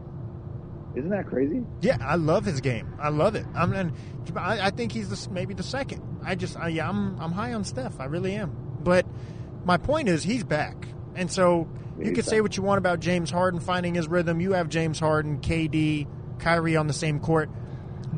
Isn't 0.97 1.11
that 1.11 1.27
crazy? 1.27 1.64
Yeah, 1.81 1.99
I 2.01 2.14
love 2.14 2.44
his 2.44 2.61
game. 2.61 2.94
I 3.01 3.09
love 3.09 3.35
it. 3.35 3.44
I'm, 3.55 3.73
and 3.73 3.92
I, 4.37 4.66
I 4.66 4.70
think 4.70 4.92
he's 4.92 5.09
the, 5.09 5.31
maybe 5.31 5.53
the 5.53 5.62
second. 5.64 6.03
I 6.25 6.37
just, 6.37 6.57
I, 6.57 6.68
yeah, 6.68 6.88
I'm, 6.88 7.18
I'm 7.20 7.33
high 7.33 7.53
on 7.53 7.64
Steph. 7.64 7.99
I 8.01 8.05
really 8.05 8.35
am. 8.35 8.57
But 8.81 9.05
my 9.64 9.77
point 9.77 10.09
is, 10.09 10.23
he's 10.23 10.44
back, 10.44 10.87
and 11.14 11.31
so 11.31 11.68
Yeah, 11.99 12.07
you 12.07 12.12
could 12.12 12.25
say 12.25 12.40
what 12.40 12.57
you 12.57 12.62
want 12.62 12.79
about 12.79 13.01
James 13.01 13.31
Harden 13.31 13.61
finding 13.61 13.94
his 13.94 14.07
rhythm. 14.09 14.40
You 14.40 14.53
have 14.53 14.68
James 14.68 15.01
Harden, 15.01 15.38
KD, 15.40 16.07
Kyrie 16.38 16.77
on 16.77 16.87
the 16.87 16.92
same 16.92 17.18
court. 17.18 17.51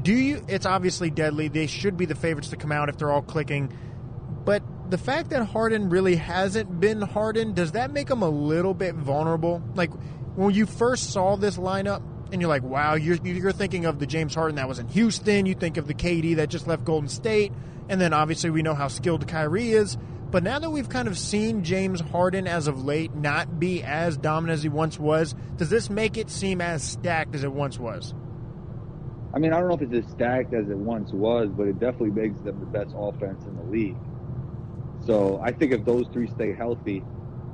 Do 0.07 0.13
you? 0.13 0.45
It's 0.47 0.67
obviously 0.67 1.11
deadly. 1.11 1.49
They 1.49 1.67
should 1.67 1.97
be 1.97 2.05
the 2.05 2.15
favorites 2.15 2.51
to 2.51 2.57
come 2.57 2.71
out 2.71 2.89
if 2.89 2.97
they're 2.97 3.11
all 3.11 3.23
clicking. 3.23 3.77
But 4.45 4.63
the 4.89 4.99
fact 4.99 5.31
that 5.31 5.45
Harden 5.47 5.91
really 5.91 6.15
hasn't 6.15 6.79
been 6.79 7.03
Harden, 7.03 7.55
does 7.55 7.73
that 7.73 7.91
make 7.91 8.09
him 8.09 8.23
a 8.23 8.29
little 8.29 8.73
bit 8.73 8.95
vulnerable? 8.95 9.61
Like 9.75 9.91
when 10.37 10.55
you 10.55 10.65
first 10.65 11.13
saw 11.13 11.35
this 11.35 11.57
lineup, 11.57 12.05
and 12.31 12.41
you're 12.41 12.49
like, 12.49 12.63
wow, 12.63 12.95
you're, 12.95 13.17
you're 13.17 13.51
thinking 13.51 13.85
of 13.85 13.99
the 13.99 14.07
James 14.07 14.33
Harden 14.33 14.55
that 14.55 14.69
was 14.69 14.79
in 14.79 14.87
Houston. 14.91 15.45
You 15.45 15.57
think 15.57 15.77
of 15.77 15.89
the 15.89 15.95
KD 15.95 16.37
that 16.37 16.51
just 16.51 16.69
left 16.69 16.85
Golden 16.85 17.09
State. 17.09 17.53
And 17.89 18.01
then 18.01 18.13
obviously 18.13 18.51
we 18.51 18.63
know 18.63 18.75
how 18.75 18.87
skilled 18.87 19.27
Kyrie 19.27 19.73
is. 19.73 19.99
But 20.31 20.45
now 20.45 20.61
that 20.61 20.71
we've 20.71 20.89
kind 20.89 21.09
of 21.09 21.19
seen 21.19 21.65
James 21.65 22.01
Harden 22.01 22.47
as 22.47 22.69
of 22.69 22.85
late 22.85 23.13
not 23.17 23.59
be 23.59 23.83
as 23.83 24.17
dominant 24.17 24.59
as 24.59 24.63
he 24.63 24.69
once 24.69 25.01
was, 25.01 25.35
does 25.57 25.69
this 25.69 25.91
make 25.91 26.17
it 26.17 26.31
seem 26.31 26.61
as 26.61 26.85
stacked 26.85 27.35
as 27.35 27.43
it 27.43 27.53
once 27.53 27.77
was? 27.77 28.15
I 29.37 29.39
mean, 29.39 29.53
I 29.53 29.61
don't 29.61 29.69
know 29.69 29.75
if 29.75 29.83
it's 29.83 30.07
as 30.07 30.11
stacked 30.13 30.55
as 30.55 30.71
it 30.71 30.79
once 30.79 31.13
was, 31.13 31.51
but 31.51 31.65
it 31.69 31.79
definitely 31.79 32.11
makes 32.11 32.41
them 32.41 32.59
the 32.59 32.65
best 32.65 32.95
offense 32.97 33.45
in 33.45 33.55
the 33.55 33.65
league. 33.65 33.99
So 35.05 35.43
I 35.45 35.53
think 35.53 35.73
if 35.73 35.85
those 35.85 36.07
three 36.11 36.27
stay 36.27 36.55
healthy, 36.55 37.05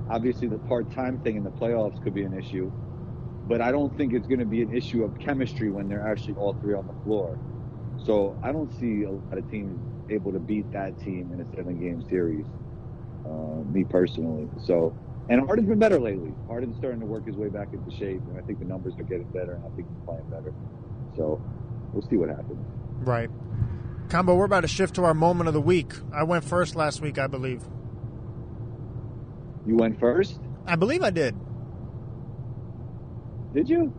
obviously 0.08 0.46
the 0.46 0.58
part-time 0.58 1.18
thing 1.24 1.36
in 1.36 1.42
the 1.42 1.50
playoffs 1.50 2.00
could 2.04 2.14
be 2.14 2.22
an 2.22 2.38
issue, 2.38 2.70
but 3.48 3.60
I 3.60 3.72
don't 3.72 3.92
think 3.96 4.12
it's 4.12 4.28
going 4.28 4.38
to 4.38 4.46
be 4.46 4.62
an 4.62 4.72
issue 4.72 5.02
of 5.02 5.18
chemistry 5.18 5.70
when 5.70 5.88
they're 5.88 6.06
actually 6.06 6.34
all 6.34 6.52
three 6.60 6.74
on 6.74 6.86
the 6.86 6.94
floor. 7.02 7.36
So 8.06 8.38
I 8.44 8.52
don't 8.52 8.72
see 8.78 9.02
a 9.02 9.10
lot 9.10 9.36
of 9.36 9.50
teams 9.50 9.76
able 10.08 10.30
to 10.30 10.38
beat 10.38 10.72
that 10.72 10.96
team 11.00 11.32
in 11.34 11.40
a 11.40 11.56
seven-game 11.56 12.04
series. 12.08 12.46
Uh, 13.26 13.64
me 13.72 13.82
personally. 13.82 14.48
So, 14.66 14.94
and 15.28 15.44
Harden's 15.44 15.68
been 15.68 15.80
better 15.80 15.98
lately. 15.98 16.32
Harden's 16.46 16.76
starting 16.76 17.00
to 17.00 17.06
work 17.06 17.26
his 17.26 17.34
way 17.34 17.48
back 17.48 17.68
into 17.72 17.90
shape, 17.90 18.22
and 18.28 18.38
I 18.38 18.42
think 18.42 18.60
the 18.60 18.66
numbers 18.66 18.94
are 19.00 19.04
getting 19.04 19.26
better, 19.32 19.54
and 19.54 19.64
I 19.64 19.68
think 19.74 19.88
he's 19.88 20.04
playing 20.06 20.30
better. 20.30 20.52
So 21.16 21.42
we'll 21.92 22.02
see 22.08 22.16
what 22.16 22.28
happens. 22.28 22.64
Right. 23.00 23.30
Combo, 24.08 24.34
we're 24.34 24.44
about 24.44 24.60
to 24.60 24.68
shift 24.68 24.94
to 24.96 25.04
our 25.04 25.14
moment 25.14 25.48
of 25.48 25.54
the 25.54 25.60
week. 25.60 25.92
I 26.12 26.22
went 26.24 26.44
first 26.44 26.76
last 26.76 27.00
week, 27.00 27.18
I 27.18 27.26
believe. 27.26 27.62
You 29.66 29.76
went 29.76 29.98
first, 30.00 30.38
I 30.66 30.76
believe 30.76 31.02
I 31.02 31.10
did. 31.10 31.34
did 33.54 33.68
you? 33.68 33.92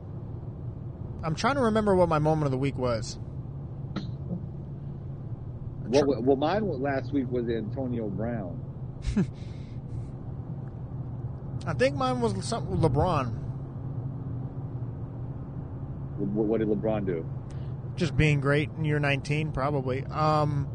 I'm 1.23 1.35
trying 1.35 1.55
to 1.55 1.61
remember 1.61 1.95
what 1.95 2.09
my 2.09 2.19
moment 2.19 2.45
of 2.45 2.51
the 2.51 2.57
week 2.57 2.77
was. 2.77 3.17
Well, 5.85 6.21
well, 6.21 6.35
mine 6.35 6.67
last 6.81 7.13
week 7.13 7.29
was 7.29 7.47
Antonio 7.49 8.09
Brown. 8.09 8.59
I 11.65 11.73
think 11.73 11.95
mine 11.95 12.19
was 12.19 12.33
something 12.45 12.71
with 12.71 12.81
LeBron. 12.81 13.31
What, 16.17 16.45
what 16.45 16.59
did 16.59 16.67
LeBron 16.67 17.05
do? 17.05 17.25
Just 17.95 18.17
being 18.17 18.41
great 18.41 18.69
in 18.77 18.85
year 18.85 18.99
19, 18.99 19.51
probably. 19.51 20.03
Um, 20.05 20.67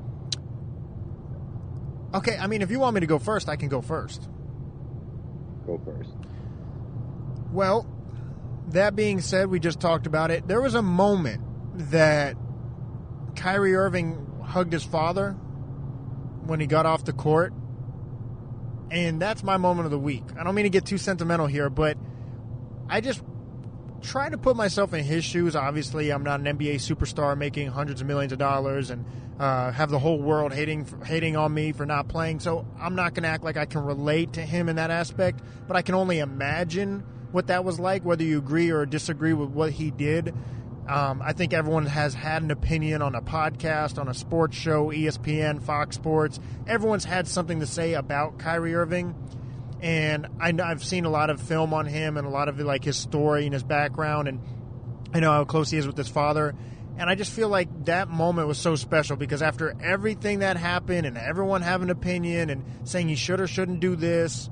okay, 2.14 2.37
I 2.37 2.46
mean, 2.46 2.62
if 2.62 2.70
you 2.70 2.78
want 2.78 2.94
me 2.94 3.00
to 3.00 3.07
go 3.07 3.18
first, 3.18 3.48
I 3.48 3.57
can 3.57 3.68
go 3.68 3.81
first. 3.81 4.28
Go 5.66 5.81
first. 5.85 6.11
Well, 7.52 7.87
that 8.68 8.94
being 8.94 9.20
said, 9.20 9.48
we 9.48 9.59
just 9.59 9.81
talked 9.81 10.07
about 10.07 10.31
it. 10.31 10.46
There 10.46 10.61
was 10.61 10.74
a 10.74 10.83
moment 10.83 11.42
that 11.90 12.37
Kyrie 13.35 13.74
Irving 13.74 14.42
hugged 14.44 14.72
his 14.72 14.85
father 14.85 15.33
when 16.44 16.61
he 16.61 16.66
got 16.66 16.87
off 16.87 17.04
the 17.04 17.12
court. 17.12 17.52
And 18.90 19.20
that's 19.20 19.42
my 19.42 19.59
moment 19.59 19.85
of 19.85 19.90
the 19.90 19.98
week. 19.98 20.24
I 20.38 20.44
don't 20.44 20.54
mean 20.54 20.64
to 20.64 20.70
get 20.70 20.87
too 20.87 20.98
sentimental 20.98 21.46
here, 21.46 21.68
but 21.68 21.98
I 22.88 23.00
just 23.00 23.22
try 24.02 24.28
to 24.28 24.38
put 24.38 24.56
myself 24.56 24.94
in 24.94 25.04
his 25.04 25.24
shoes. 25.24 25.56
Obviously, 25.56 26.11
I'm 26.11 26.22
not 26.22 26.40
an 26.40 26.58
NBA 26.58 26.76
superstar 26.76 27.37
making 27.37 27.68
hundreds 27.68 28.00
of 28.00 28.06
millions 28.06 28.32
of 28.32 28.38
dollars 28.38 28.90
and 28.90 29.04
uh, 29.38 29.70
have 29.72 29.90
the 29.90 29.98
whole 29.98 30.20
world 30.20 30.52
hating 30.52 30.87
hating 31.04 31.37
on 31.37 31.52
me 31.52 31.72
for 31.72 31.87
not 31.87 32.08
playing. 32.08 32.40
So 32.40 32.66
I'm 32.78 32.94
not 32.94 33.14
going 33.14 33.22
to 33.22 33.28
act 33.28 33.44
like 33.44 33.56
I 33.56 33.66
can 33.66 33.84
relate 33.84 34.34
to 34.34 34.42
him 34.42 34.68
in 34.68 34.76
that 34.76 34.90
aspect. 34.90 35.40
But 35.66 35.76
I 35.76 35.82
can 35.82 35.94
only 35.94 36.18
imagine 36.18 37.04
what 37.32 37.48
that 37.48 37.64
was 37.64 37.78
like, 37.78 38.04
whether 38.04 38.24
you 38.24 38.38
agree 38.38 38.70
or 38.70 38.87
disagree 38.87 39.32
with 39.32 39.50
what 39.50 39.72
he 39.72 39.90
did. 39.90 40.34
Um, 40.88 41.20
I 41.22 41.34
think 41.34 41.52
everyone 41.52 41.84
has 41.84 42.14
had 42.14 42.42
an 42.42 42.50
opinion 42.50 43.02
on 43.02 43.14
a 43.14 43.20
podcast, 43.20 43.98
on 43.98 44.08
a 44.08 44.14
sports 44.14 44.56
show, 44.56 44.87
ESPN, 44.87 45.62
Fox 45.62 45.96
Sports. 45.96 46.40
Everyone's 46.66 47.04
had 47.04 47.28
something 47.28 47.61
to 47.61 47.66
say 47.66 47.92
about 47.92 48.38
Kyrie 48.38 48.74
Irving 48.74 49.14
and 49.80 50.26
I, 50.40 50.52
I've 50.62 50.84
seen 50.84 51.04
a 51.04 51.10
lot 51.10 51.30
of 51.30 51.40
film 51.40 51.72
on 51.72 51.86
him 51.86 52.16
and 52.16 52.26
a 52.26 52.30
lot 52.30 52.48
of 52.48 52.58
like 52.60 52.84
his 52.84 52.96
story 52.96 53.44
and 53.44 53.52
his 53.52 53.62
background, 53.62 54.28
and 54.28 54.40
I 55.12 55.20
know 55.20 55.32
how 55.32 55.44
close 55.44 55.70
he 55.70 55.78
is 55.78 55.86
with 55.86 55.96
his 55.96 56.08
father. 56.08 56.54
And 56.98 57.08
I 57.08 57.14
just 57.14 57.30
feel 57.30 57.48
like 57.48 57.84
that 57.84 58.08
moment 58.08 58.48
was 58.48 58.58
so 58.58 58.74
special 58.74 59.16
because 59.16 59.40
after 59.40 59.72
everything 59.80 60.40
that 60.40 60.56
happened 60.56 61.06
and 61.06 61.16
everyone 61.16 61.62
having 61.62 61.90
an 61.90 61.90
opinion 61.90 62.50
and 62.50 62.64
saying 62.82 63.08
he 63.08 63.14
should 63.14 63.40
or 63.40 63.46
shouldn't 63.46 63.78
do 63.78 63.94
this, 63.94 64.50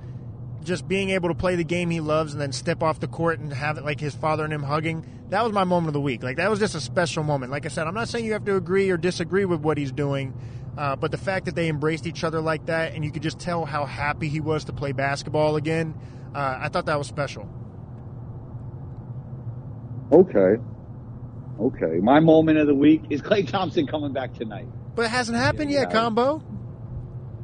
just 0.62 0.86
being 0.86 1.10
able 1.10 1.28
to 1.28 1.34
play 1.34 1.56
the 1.56 1.64
game 1.64 1.90
he 1.90 2.00
loves 2.00 2.32
and 2.32 2.40
then 2.40 2.52
step 2.52 2.84
off 2.84 3.00
the 3.00 3.08
court 3.08 3.40
and 3.40 3.52
have 3.52 3.78
it 3.78 3.84
like 3.84 3.98
his 3.98 4.14
father 4.14 4.44
and 4.44 4.52
him 4.52 4.62
hugging, 4.62 5.04
that 5.30 5.42
was 5.42 5.52
my 5.52 5.64
moment 5.64 5.88
of 5.88 5.92
the 5.94 6.00
week. 6.00 6.22
Like 6.22 6.36
that 6.36 6.48
was 6.48 6.60
just 6.60 6.76
a 6.76 6.80
special 6.80 7.24
moment. 7.24 7.50
Like 7.50 7.66
I 7.66 7.68
said, 7.68 7.88
I'm 7.88 7.94
not 7.94 8.08
saying 8.08 8.24
you 8.24 8.32
have 8.34 8.44
to 8.44 8.56
agree 8.56 8.90
or 8.90 8.96
disagree 8.96 9.44
with 9.44 9.60
what 9.60 9.76
he's 9.76 9.92
doing. 9.92 10.32
Uh, 10.76 10.94
but 10.96 11.10
the 11.10 11.18
fact 11.18 11.46
that 11.46 11.54
they 11.54 11.68
embraced 11.68 12.06
each 12.06 12.22
other 12.24 12.40
like 12.40 12.66
that, 12.66 12.94
and 12.94 13.04
you 13.04 13.10
could 13.10 13.22
just 13.22 13.38
tell 13.38 13.64
how 13.64 13.86
happy 13.86 14.28
he 14.28 14.40
was 14.40 14.64
to 14.64 14.72
play 14.72 14.92
basketball 14.92 15.56
again, 15.56 15.94
uh, 16.34 16.58
I 16.60 16.68
thought 16.68 16.86
that 16.86 16.98
was 16.98 17.06
special. 17.06 17.48
Okay. 20.12 20.56
Okay. 21.58 21.98
My 22.02 22.20
moment 22.20 22.58
of 22.58 22.66
the 22.66 22.74
week 22.74 23.02
is 23.10 23.22
Klay 23.22 23.48
Thompson 23.48 23.86
coming 23.86 24.12
back 24.12 24.34
tonight. 24.34 24.68
But 24.94 25.06
it 25.06 25.10
hasn't 25.10 25.38
happened 25.38 25.70
Yeah, 25.70 25.80
yet, 25.80 25.88
yeah. 25.88 26.00
Combo. 26.00 26.42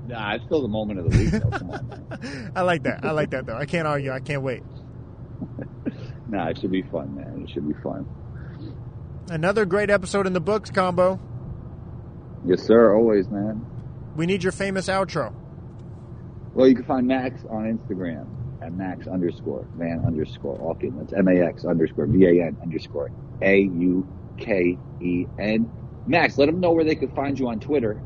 Nah, 0.06 0.34
it's 0.34 0.44
still 0.44 0.62
the 0.62 0.68
moment 0.68 1.00
of 1.00 1.10
the 1.10 1.18
week. 1.18 1.30
Though. 1.30 1.50
Come 1.58 1.70
on. 1.70 2.52
I 2.56 2.62
like 2.62 2.82
that. 2.82 3.04
I 3.04 3.12
like 3.12 3.30
that, 3.30 3.46
though. 3.46 3.56
I 3.56 3.64
can't 3.66 3.86
argue. 3.86 4.10
I 4.10 4.20
can't 4.20 4.42
wait. 4.42 4.62
Nah, 6.28 6.48
it 6.48 6.58
should 6.58 6.70
be 6.70 6.80
fun, 6.80 7.14
man. 7.14 7.44
It 7.46 7.52
should 7.52 7.68
be 7.68 7.74
fun. 7.82 8.06
Another 9.28 9.66
great 9.66 9.90
episode 9.90 10.26
in 10.26 10.32
the 10.32 10.40
books, 10.40 10.70
Combo. 10.70 11.20
Yes, 12.44 12.62
sir. 12.62 12.94
Always, 12.94 13.28
man. 13.28 13.64
We 14.16 14.26
need 14.26 14.42
your 14.42 14.52
famous 14.52 14.88
outro. 14.88 15.32
Well, 16.54 16.68
you 16.68 16.74
can 16.74 16.84
find 16.84 17.06
Max 17.06 17.44
on 17.48 17.64
Instagram 17.64 18.26
at 18.60 18.72
Max 18.72 19.06
underscore 19.06 19.66
Van 19.76 20.04
underscore 20.06 20.58
Auken. 20.58 20.98
That's 20.98 21.12
M 21.12 21.28
A 21.28 21.40
X 21.40 21.64
underscore 21.64 22.06
V 22.06 22.26
A 22.26 22.46
N 22.46 22.56
underscore 22.62 23.10
A 23.40 23.60
U 23.60 24.06
K 24.38 24.78
E 25.00 25.26
N. 25.38 25.70
Max, 26.06 26.36
let 26.36 26.46
them 26.46 26.60
know 26.60 26.72
where 26.72 26.84
they 26.84 26.94
could 26.94 27.14
find 27.14 27.38
you 27.38 27.48
on 27.48 27.60
Twitter. 27.60 28.00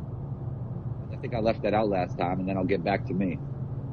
I 1.13 1.17
think 1.17 1.35
I 1.35 1.41
left 1.41 1.63
that 1.63 1.75
out 1.75 1.89
last 1.89 2.19
time, 2.19 2.41
and 2.41 2.49
then 2.49 2.57
I'll 2.57 2.65
get 2.65 2.85
back 2.85 3.07
to 3.07 3.15
me. 3.15 3.39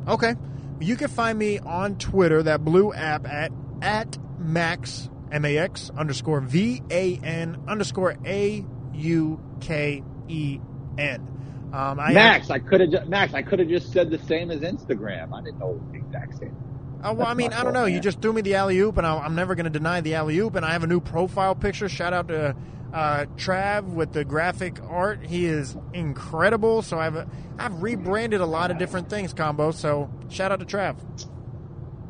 Okay. 0.08 0.36
You 0.80 0.98
can 0.98 1.08
find 1.08 1.40
me 1.40 1.60
on 1.60 1.98
Twitter, 1.98 2.44
that 2.44 2.66
blue 2.66 2.94
app, 2.94 3.28
at 3.28 3.52
at 3.82 4.18
Max 4.38 5.10
M 5.32 5.46
A 5.46 5.58
X 5.58 5.90
underscore 5.98 6.42
V 6.42 6.82
A 6.92 7.18
N 7.18 7.64
underscore 7.68 8.18
A 8.26 8.66
U 8.94 9.42
K 9.62 10.04
E 10.28 10.60
N. 10.98 11.28
Um, 11.74 12.00
I 12.00 12.14
Max, 12.14 12.50
I 12.52 12.60
could 12.60 12.82
have 12.82 12.90
ju- 12.92 13.06
Max, 13.10 13.34
I 13.34 13.42
could 13.42 13.60
have 13.60 13.68
just 13.68 13.92
said 13.92 14.10
the 14.12 14.20
same 14.20 14.52
as 14.52 14.62
Instagram. 14.62 15.34
I 15.34 15.42
didn't 15.44 15.60
know 15.60 15.82
the 15.92 15.98
exact 15.98 16.38
same. 16.38 16.56
Uh, 17.04 17.14
well, 17.14 17.28
I 17.28 17.34
mean, 17.34 17.52
I 17.52 17.64
don't 17.64 17.74
know. 17.74 17.82
fault, 17.82 17.92
You 17.92 18.00
just 18.00 18.22
threw 18.22 18.32
me 18.32 18.42
the 18.42 18.56
alley 18.56 18.78
oop, 18.80 18.98
and 18.98 19.06
I- 19.08 19.18
I'm 19.20 19.36
never 19.36 19.56
going 19.56 19.66
to 19.66 19.70
deny 19.72 20.00
the 20.02 20.16
alley 20.16 20.38
oop. 20.38 20.56
And 20.56 20.66
I 20.66 20.72
have 20.72 20.84
a 20.84 20.88
new 20.88 21.00
profile 21.00 21.56
picture. 21.56 21.90
Shout 21.90 22.14
out 22.14 22.28
to 22.30 22.56
uh, 22.94 23.26
Trav 23.38 23.86
with 23.86 24.14
the 24.14 24.24
graphic 24.24 24.80
art. 24.88 25.26
He 25.26 25.46
is 25.48 25.76
incredible. 25.94 26.82
So 26.84 27.00
I've 27.00 27.28
I've 27.58 27.82
rebranded 27.82 28.40
a 28.40 28.46
lot 28.46 28.70
of 28.72 28.78
different 28.78 29.10
things, 29.10 29.34
combo. 29.34 29.72
So 29.72 30.10
shout 30.30 30.52
out 30.52 30.60
to 30.60 30.66
Trav. 30.66 30.96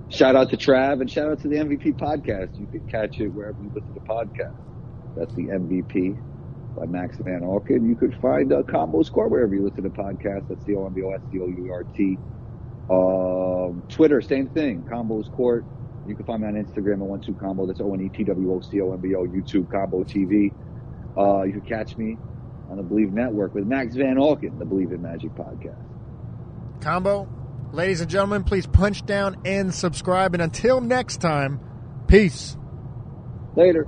Shout 0.10 0.36
out 0.36 0.50
to 0.52 0.58
Trav 0.58 1.02
and 1.02 1.10
shout 1.10 1.30
out 1.32 1.40
to 1.42 1.48
the 1.48 1.56
MVP 1.56 1.94
podcast. 1.98 2.60
You 2.60 2.68
can 2.68 2.88
catch 2.88 3.20
it 3.20 3.30
wherever 3.30 3.58
you 3.64 3.72
listen 3.74 3.94
to 3.94 4.00
podcasts. 4.02 4.54
That's 5.16 5.34
the 5.36 5.44
MVP 5.48 6.18
by 6.76 6.86
Max 6.86 7.18
Van 7.18 7.42
Auken. 7.42 7.88
You 7.88 7.96
could 7.96 8.16
find 8.22 8.52
uh, 8.52 8.64
Combos 8.64 9.12
Court 9.12 9.30
wherever 9.30 9.54
you 9.54 9.64
listen 9.64 9.84
to 9.84 9.90
podcasts. 9.90 10.48
That's 10.50 10.66
C 10.66 10.76
O 10.76 10.86
M 10.86 10.94
B 10.94 11.04
O 11.04 11.12
S 11.12 11.22
C 11.32 11.40
O 11.40 11.48
U 11.48 11.72
R 11.72 11.84
T. 11.84 12.18
Um, 12.90 13.84
Twitter, 13.90 14.22
same 14.22 14.50
thing. 14.50 14.84
Combos 14.84 15.32
Court. 15.36 15.66
You 16.08 16.16
can 16.16 16.26
find 16.26 16.42
me 16.42 16.48
on 16.48 16.54
Instagram 16.56 16.94
at 16.96 17.00
one 17.00 17.22
two 17.22 17.34
combo. 17.34 17.66
That's 17.66 17.80
O 17.80 17.94
N 17.94 18.02
E 18.02 18.10
T 18.10 18.24
W 18.24 18.54
O 18.54 18.62
C 18.62 18.82
O 18.82 18.94
M 18.94 19.00
B 19.00 19.16
O. 19.16 19.26
YouTube 19.26 19.72
Combo 19.72 20.04
TV. 20.04 20.54
Uh, 21.18 21.44
you 21.44 21.54
can 21.54 21.62
catch 21.62 21.96
me 21.98 22.18
on 22.70 22.78
the 22.78 22.84
Believe 22.84 23.14
Network 23.14 23.54
with 23.54 23.66
Max 23.66 23.96
Van 23.96 24.16
Auken, 24.16 24.58
the 24.58 24.66
Believe 24.66 24.92
in 24.92 25.02
Magic 25.02 25.32
podcast. 25.36 25.82
Combo, 26.82 27.30
ladies 27.72 28.02
and 28.02 28.10
gentlemen, 28.10 28.44
please 28.44 28.66
punch 28.66 29.06
down 29.06 29.38
and 29.46 29.74
subscribe. 29.74 30.34
And 30.34 30.42
until 30.42 30.82
next 30.82 31.18
time, 31.18 31.60
peace. 32.08 32.58
Later. 33.56 33.88